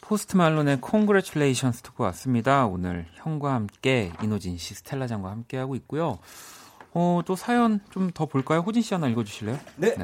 [0.00, 2.66] 포스트 말론의 Congratulations 듣고 왔습니다.
[2.66, 6.18] 오늘 형과 함께 이노진 씨, 스텔라 장과 함께 하고 있고요.
[6.92, 8.60] 어, 또 사연 좀 더 볼까요?
[8.60, 9.58] 호진 씨 하나 읽어주실래요?
[9.76, 9.94] 네.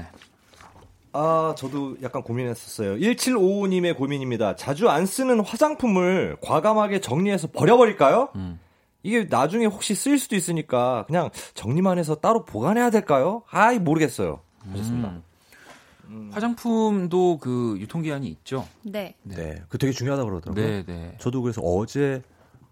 [1.13, 2.97] 아, 저도 약간 고민했었어요.
[2.97, 4.57] 1755님의 고민입니다.
[4.57, 8.29] 자주 안 쓰는 화장품을 과감하게 정리해서 버려버릴까요?
[8.37, 8.61] 음.
[9.03, 13.43] 이게 나중에 혹시 쓰일 수도 있으니까 그냥 정리만 해서 따로 보관해야 될까요?
[13.51, 14.41] 아이, 모르겠어요.
[14.71, 15.23] 하셨습니다.
[16.09, 16.31] 음.
[16.33, 18.67] 화장품도 그 유통기한이 있죠.
[18.83, 19.15] 네.
[19.23, 19.63] 네.
[19.69, 20.65] 그 되게 중요하다고 그러더라고요.
[20.67, 21.15] 네, 네.
[21.19, 22.21] 저도 그래서 어제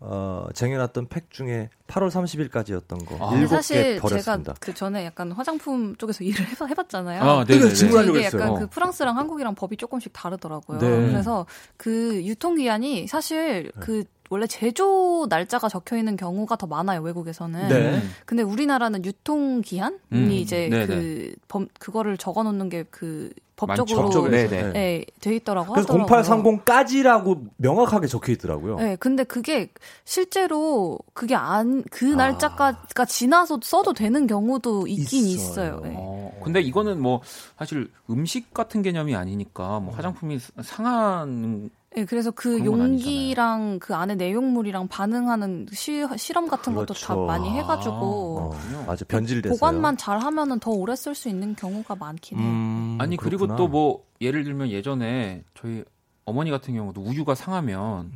[0.00, 3.30] 어, 쟁여놨던 팩 중에 8월 30일까지였던 거 아.
[3.30, 4.54] 근데 일곱 개 사실 버렸습니다.
[4.54, 7.22] 제가 그 전에 약간 화장품 쪽에서 일을 해봐, 해봤잖아요.
[7.22, 7.74] 아, 네, 네, 네.
[7.74, 8.42] 질문하려고 이게 했어요.
[8.42, 8.58] 약간 어.
[8.60, 10.78] 그 프랑스랑 한국이랑 법이 조금씩 다르더라고요.
[10.78, 10.88] 네.
[10.88, 11.46] 그래서
[11.76, 17.68] 그 유통기한이 사실 그 원래 제조 날짜가 적혀 있는 경우가 더 많아요 외국에서는.
[17.68, 18.02] 네.
[18.26, 20.86] 근데 우리나라는 유통 기한이 음, 이제 네네.
[20.86, 23.30] 그 범, 그거를 적어 놓는 게 그.
[23.58, 24.46] 법적으로 법적으로 네.
[24.46, 24.72] 네.
[24.72, 26.62] 네, 돼 있더라고 그래서 하더라고요.
[26.62, 28.76] 0830까지라고 명확하게 적혀 있더라고요.
[28.76, 29.72] 네, 근데 그게
[30.04, 31.82] 실제로 그게 안 아.
[31.90, 35.34] 그 날짜가 지나서 써도 되는 경우도 있긴 있어요.
[35.34, 35.80] 있어요.
[35.82, 35.92] 네.
[35.96, 37.20] 어, 근데 이거는 뭐
[37.58, 41.68] 사실 음식 같은 개념이 아니니까 뭐 화장품이 상한
[41.98, 47.26] 네, 그래서 그 용기랑 그 안에 내용물이랑 반응하는 시, 실험 같은 것도 다 그렇죠.
[47.26, 49.54] 많이 해가지고 어, 맞아 변질됐어요.
[49.58, 52.46] 보관만 잘 하면은 더 오래 쓸 수 있는 경우가 많긴 해요.
[52.46, 53.56] 음, 아니 그리고 그렇구나.
[53.56, 55.82] 또뭐 예를 들면 예전에 저희
[56.24, 58.12] 어머니 같은 경우도 우유가 상하면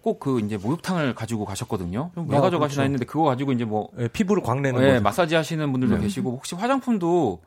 [0.00, 2.10] 꼭 그 이제 목욕탕을 가지고 가셨거든요.
[2.14, 2.82] 좀왜 아, 가져가시나 그렇죠.
[2.82, 5.02] 했는데 그거 가지고 이제 뭐 예, 피부를 광내는 예, 거죠.
[5.02, 6.02] 마사지 하시는 분들도 네.
[6.02, 7.40] 계시고 혹시 화장품도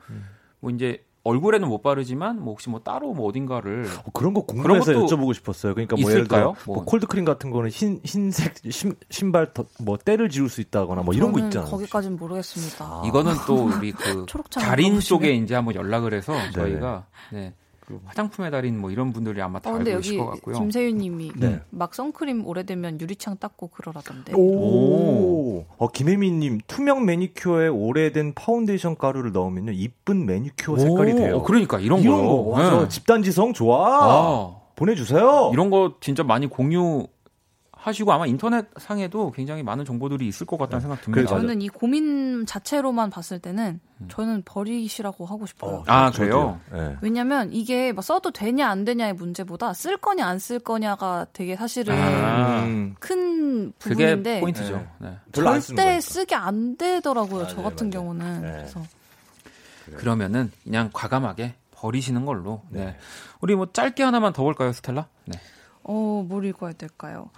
[0.59, 4.85] 뭐 이제 얼굴에는 못 바르지만 뭐 혹시 뭐 따로 뭐 어딘가를 어, 그런 거 궁금해서
[4.85, 5.73] 그런 여쭤보고 싶었어요.
[5.73, 6.53] 그러니까 뭐 예를 있을까요?
[6.53, 6.85] 들어 뭐 뭐.
[6.85, 11.31] 콜드크림 같은 거는 흰 흰색 신, 신발 더, 뭐 때를 지울 수 있다거나 뭐 이런
[11.31, 11.69] 거 있잖아요.
[11.69, 12.85] 거기까진 모르겠습니다.
[12.85, 13.03] 아.
[13.05, 14.99] 이거는 또 우리 그 달인 물어보시네.
[15.07, 17.53] 쪽에 이제 한번 연락을 해서 저희가 네.
[17.87, 20.59] 그 화장품의 달인 뭐 이런 분들이 아마 다 어, 알고 계실 것 같고요.
[20.59, 21.61] 김세윤님이 네.
[21.69, 24.33] 막 선크림 오래되면 유리창 닦고 그러라던데.
[24.35, 25.63] 오.
[25.77, 31.37] 어, 김혜민님, 투명 매니큐어에 오래된 파운데이션 가루를 넣으면요, 이쁜 매니큐어 색깔이 오, 돼요.
[31.37, 32.43] 어, 그러니까 이런, 이런 거.
[32.43, 32.57] 거.
[32.57, 32.77] 맞아.
[32.81, 32.89] 네.
[32.89, 33.87] 집단지성 좋아.
[34.03, 35.51] 아, 보내주세요.
[35.53, 37.07] 이런 거 진짜 많이 공유
[37.87, 41.27] 하시고 아마 인터넷 상에도 굉장히 많은 정보들이 있을 것 같다는 생각 듭니다.
[41.27, 45.83] 저는 이 고민 자체로만 봤을 때는 저는 버리시라고 하고 싶어요.
[45.87, 46.59] 아 그래요?
[46.71, 46.95] 네.
[47.01, 51.95] 왜냐면 이게 막 써도 되냐 안 되냐의 문제보다 쓸 거냐 안 쓸 거냐가 되게 사실은
[51.95, 54.85] 아, 음, 큰 부분인데 포인트죠.
[54.99, 55.17] 네.
[55.33, 55.99] 쓰는 절대.
[56.01, 57.47] 쓰게 안 되더라고요.
[57.47, 58.01] 저 맞아요, 같은 맞아요.
[58.03, 58.41] 경우는.
[58.41, 58.51] 네.
[58.51, 58.83] 그래서
[59.95, 62.61] 그러면은 그냥 과감하게 버리시는 걸로.
[62.69, 62.95] 네.
[63.39, 65.07] 우리 뭐 짧게 하나만 더 볼까요, 스텔라?
[65.25, 65.39] 네.
[65.87, 67.29] 어, 뭘 읽어야 될까요?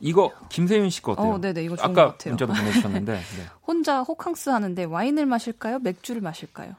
[0.00, 1.26] 이거 김세윤 씨 거 어때요?
[1.34, 2.32] 어, 네네, 이거 좋은 아까 것 같아요.
[2.34, 3.12] 문자도 보내주셨는데.
[3.16, 3.46] 네.
[3.66, 5.78] 혼자 호캉스 하는데 와인을 마실까요?
[5.78, 6.74] 맥주를 마실까요?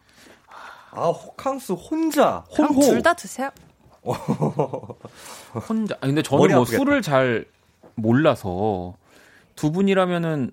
[0.92, 2.80] 아 호캉스 혼자 혼호.
[2.82, 3.50] 둘다 드세요.
[5.68, 5.96] 혼자.
[5.96, 6.78] 아, 근데 저는 뭐 아프겠다.
[6.78, 7.46] 술을 잘
[7.96, 8.96] 몰라서
[9.56, 10.52] 두 분이라면은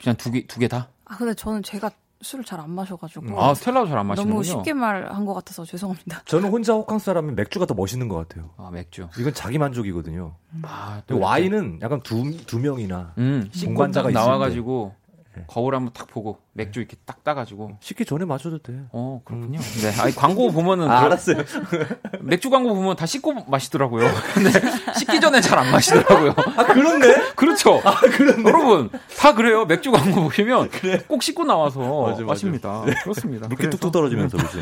[0.00, 0.88] 그냥 두 개 두 개 다.
[1.06, 1.90] 아, 근데 저는 제가
[2.26, 4.34] 술을 잘 안 마셔가지고 아 스텔라도 잘 안 마시는군요.
[4.34, 6.22] 너무 쉽게 말한 것 같아서 죄송합니다.
[6.26, 8.50] 저는 혼자 호캉스라면 맥주가 더 멋있는 것 같아요.
[8.56, 9.08] 아 맥주.
[9.18, 10.34] 이건 자기 만족이거든요.
[10.62, 13.72] 아, 또 와인은 약간 두, 두 명이나 음, 있을
[14.12, 15.05] 나와가지고 네.
[15.46, 17.78] 거울 한번 딱 보고 맥주 이렇게 딱 따가지고.
[17.80, 18.72] 식기 전에 마셔도 돼.
[18.92, 19.58] 어 그렇군요.
[19.60, 21.36] 네, 아니 광고 보면은 아, 그- 알았어요.
[22.22, 24.08] 맥주 광고 보면 다 씻고 마시더라고요.
[24.34, 24.50] 근데
[24.98, 26.34] 씻기 전에 잘 안 마시더라고요.
[26.56, 27.32] 아 그렇네.
[27.36, 27.80] 그렇죠.
[27.84, 28.42] 아 그렇네.
[28.44, 29.64] 여러분 다 그래요.
[29.66, 30.70] 맥주 광고 보시면
[31.08, 32.24] 꼭 씻고 나와서 맞아, 맞아.
[32.24, 32.84] 마십니다.
[33.02, 33.48] 그렇습니다.
[33.48, 34.60] 물기 그래서- 뚝뚝 떨어지면서 그지.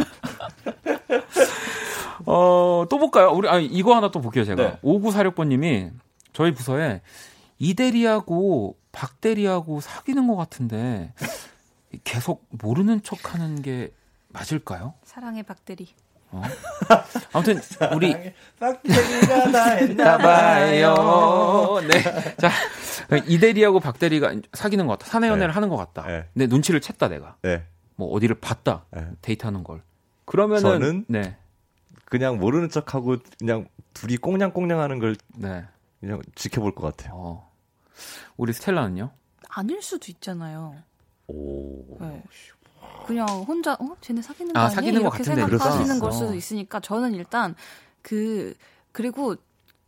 [2.27, 3.31] 어, 또 볼까요?
[3.33, 4.63] 우리 아 이거 하나 또 볼게요, 제가.
[4.63, 4.79] 네.
[4.83, 5.91] 5946번님이
[6.33, 7.03] 저희 부서에
[7.59, 11.13] 이대리하고 박 대리하고 사귀는 것 같은데
[12.05, 13.93] 계속 모르는 척하는 게
[14.29, 14.95] 맞을까요?
[15.05, 15.89] 사랑의 박대리.
[17.33, 17.61] 아무튼
[17.95, 21.81] 우리 박대리가 다 나봐요.
[21.87, 22.37] 네.
[22.37, 22.51] 자,
[23.27, 25.11] 이대리하고 박대리가 사귀는 것 같다.
[25.11, 25.55] 사내 연애를 네.
[25.55, 26.07] 하는 것 같다.
[26.07, 26.29] 네.
[26.33, 27.37] 근데 눈치를 챘다 내가.
[27.43, 27.65] 네.
[27.97, 28.85] 뭐 어디를 봤다.
[28.91, 29.07] 네.
[29.23, 29.83] 데이트하는 걸.
[30.25, 31.37] 그러면은 저는 네.
[32.07, 35.65] 그냥 모르는 척하고 그냥 둘이 꽁냥꽁냥하는 걸 네.
[36.01, 37.15] 그냥 지켜볼 것 같아요.
[37.15, 37.54] 어.
[38.37, 39.11] 우리 스텔라는요?
[39.49, 40.75] 아닐 수도 있잖아요.
[41.29, 41.97] 오.
[42.01, 42.23] 네.
[43.07, 46.19] 그냥 혼자 어 쟤네 사귀는 거 아, 아, 니야 사귀는 것 이렇게 같은데 생각하시는 걸수
[46.21, 46.35] 수도.
[46.35, 47.55] 있으니까 저는 일단
[48.03, 48.55] 그
[48.93, 49.37] 그리고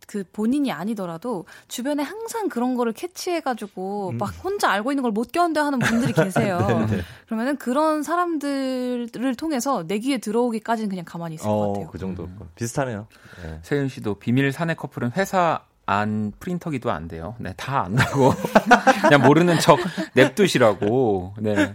[0.07, 4.19] 그 본인이 아니더라도 주변에 항상 그런 거를 캐치해가지고 음.
[4.19, 6.59] 막 혼자 알고 있는 걸 못 견뎌 하는 분들이 계세요.
[6.89, 11.91] 네, 그러면은 그런 사람들을 통해서 내 귀에 들어오기까지는 그냥 가만히 있을 것 어, 같아요.
[11.91, 12.29] 그 정도.
[12.55, 13.09] 비슷하네요.
[13.43, 13.59] 네.
[13.63, 17.37] 세윤 씨도 비밀 사내 커플은 회사 안 프린터기도 안 돼요.
[17.39, 18.33] 네, 다 안다고.
[19.03, 19.79] 그냥 모르는 척
[20.15, 21.35] 냅두시라고.
[21.39, 21.75] 네.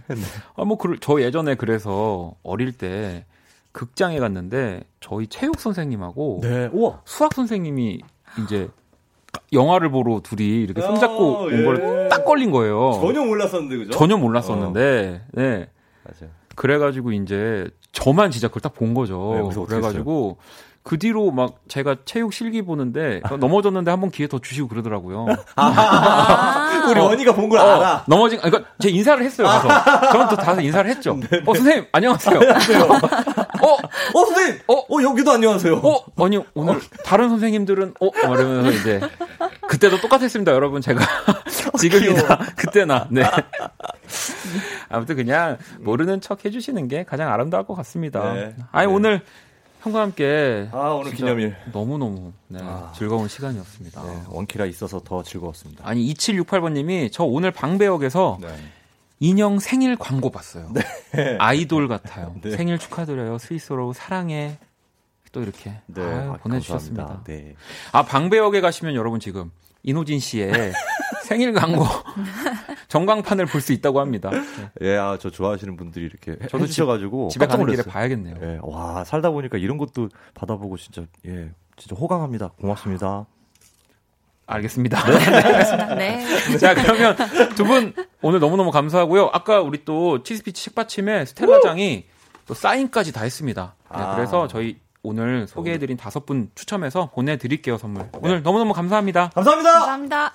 [0.54, 3.24] 아, 뭐, 그, 저 예전에 그래서 어릴 때
[3.72, 6.68] 극장에 갔는데 저희 체육 선생님하고 네.
[6.72, 7.00] 우와.
[7.06, 8.00] 수학 선생님이
[8.44, 8.68] 이제
[9.54, 12.08] 영화를 보러 둘이 이렇게 손잡고 어, 온걸 예.
[12.08, 12.92] 딱 걸린 거예요.
[13.00, 13.90] 전혀 몰랐었는데 그죠?
[13.92, 15.68] 전혀 몰랐었는데, 네.
[16.04, 16.30] 맞아요.
[16.54, 19.50] 그래가지고 이제 저만 진짜 그걸 딱 본 거죠.
[19.54, 20.36] 네, 그래가지고
[20.84, 25.26] 그 뒤로 막 제가 체육 실기 보는데 넘어졌는데 한 번 기회 더 주시고 그러더라고요.
[25.54, 28.04] 아, 우리 원희가 본걸 어, 알아.
[28.08, 29.46] 넘어진, 아, 그러니까 제 인사를 했어요.
[29.46, 29.68] 가서
[30.10, 31.12] 저는 또 다서 인사를 했죠.
[31.46, 32.36] 어 선생님 안녕하세요.
[33.62, 34.60] 어, 어, 선생님!
[34.66, 34.74] 어?
[34.74, 35.76] 어, 여기도 안녕하세요.
[35.76, 39.00] 어, 아니 오늘 다른 선생님들은 어, 이러면서 이제
[39.68, 40.80] 그때도 똑같았습니다, 여러분.
[40.80, 41.00] 제가
[41.78, 43.22] 지금이나 그때나 네.
[44.88, 48.32] 아무튼 그냥 모르는 척 해주시는 게 가장 아름다울 것 같습니다.
[48.32, 48.54] 네.
[48.72, 48.92] 아니 네.
[48.92, 49.22] 오늘
[49.82, 51.56] 형과 함께 아, 오늘 기념일.
[51.72, 52.92] 너무 너무 네, 아.
[52.96, 54.02] 즐거운 시간이었습니다.
[54.02, 55.86] 네, 원키라 있어서 더 즐거웠습니다.
[55.86, 58.54] 아니 2768번님이 저 오늘 방배역에서 네.
[59.18, 60.72] 인형 생일 광고 봤어요.
[61.38, 62.34] 아이돌 같아요.
[62.42, 62.52] 네.
[62.52, 63.38] 생일 축하드려요.
[63.38, 64.56] 스위스로 사랑해.
[65.32, 67.04] 또 이렇게 네, 아유, 아, 보내주셨습니다.
[67.04, 67.32] 감사합니다.
[67.32, 67.54] 네.
[67.90, 69.50] 아 방배역에 가시면 여러분 지금
[69.82, 70.52] 이노진 씨의
[71.24, 71.84] 생일 광고
[72.92, 74.28] 전광판을 볼 수 있다고 합니다.
[74.30, 74.42] 네.
[74.82, 77.82] 예, 아, 저 좋아하시는 분들이 이렇게 저도 집- 해주셔가지고 집에 가는 길에.
[77.82, 78.36] 봐야겠네요.
[78.42, 82.50] 예, 와 살다 보니까 이런 것도 받아보고 진짜 예, 진짜 호강합니다.
[82.60, 83.24] 고맙습니다.
[84.46, 84.98] 알겠습니다.
[85.06, 85.94] 알겠습니다.
[85.94, 86.58] 네.
[86.58, 87.16] 자 그러면
[87.56, 89.30] 두 분 오늘 너무너무 감사하고요.
[89.32, 92.04] 아까 우리 또 치스피치 책받침에 스텔라장이
[92.46, 93.74] 또 사인까지 다 했습니다.
[93.90, 94.16] 네, 아.
[94.16, 98.08] 그래서 저희 오늘 소개해드린 다섯 분 추첨해서 보내드릴게요 선물.
[98.20, 99.30] 오늘 너무너무 감사합니다.
[99.34, 99.72] 감사합니다.
[99.72, 100.34] 감사합니다.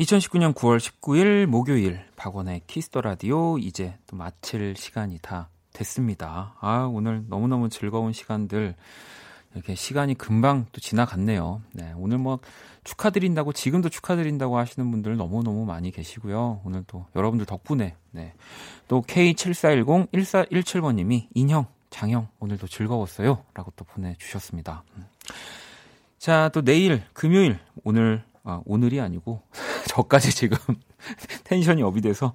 [0.00, 6.54] 2019년 9월 19일 목요일 박원의 키스 더 라디오 이제 또 마칠 시간이 다 됐습니다.
[6.60, 8.76] 아, 오늘 너무너무 즐거운 시간들
[9.54, 11.60] 이렇게 시간이 금방 또 지나갔네요.
[11.72, 12.38] 네, 오늘 뭐
[12.84, 16.62] 축하드린다고 지금도 축하드린다고 하시는 분들 너무너무 많이 계시고요.
[16.64, 18.32] 오늘 또 여러분들 덕분에 네.
[18.88, 23.44] 또 K7410-1417번 님이 인형, 장형 오늘도 즐거웠어요.
[23.52, 24.82] 라고 또 보내 주셨습니다.
[24.96, 25.04] 음.
[26.16, 29.42] 자, 또 내일 금요일 오늘 아, 오늘이 아니고
[29.88, 30.56] 저까지 지금
[31.44, 32.34] 텐션이 업이 돼서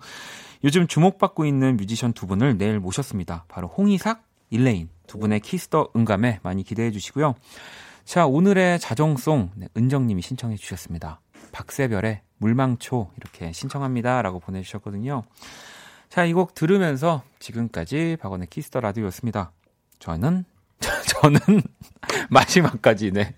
[0.63, 3.45] 요즘 주목받고 있는 뮤지션 두 분을 내일 모셨습니다.
[3.47, 7.35] 바로 홍이삭, 일레인 두 분의 키스터 응감에 많이 기대해 주시고요.
[8.03, 11.21] 자, 오늘의 자정송 네, 은정님이 신청해 주셨습니다.
[11.51, 14.21] 박세별의 물망초 이렇게 신청합니다.
[14.21, 15.23] 라고 보내주셨거든요.
[16.09, 19.51] 자, 이 곡 들으면서 지금까지 박원의 키스터 라디오였습니다.
[19.99, 20.45] 저는,
[21.21, 21.39] 저는
[22.29, 23.33] 마지막까지, 네.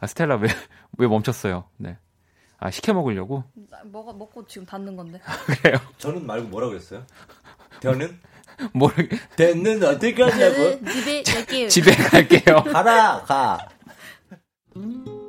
[0.00, 0.48] 아, 스텔라 왜,
[0.98, 1.64] 왜 멈췄어요?
[1.76, 1.96] 네.
[2.58, 3.44] 아, 시켜 먹으려고?
[3.86, 5.20] 뭐가 먹고 지금 닫는 건데.
[5.46, 5.78] 그래요.
[5.98, 7.04] 저는 말고 뭐라고 그랬어요?
[7.80, 8.18] 저는
[8.72, 8.94] 모르,
[9.36, 10.78] 대는 어떻게 하냐고?
[10.90, 11.68] 집에 갈게요.
[11.68, 12.62] 집에 갈게요.
[12.64, 13.68] 가라, 가.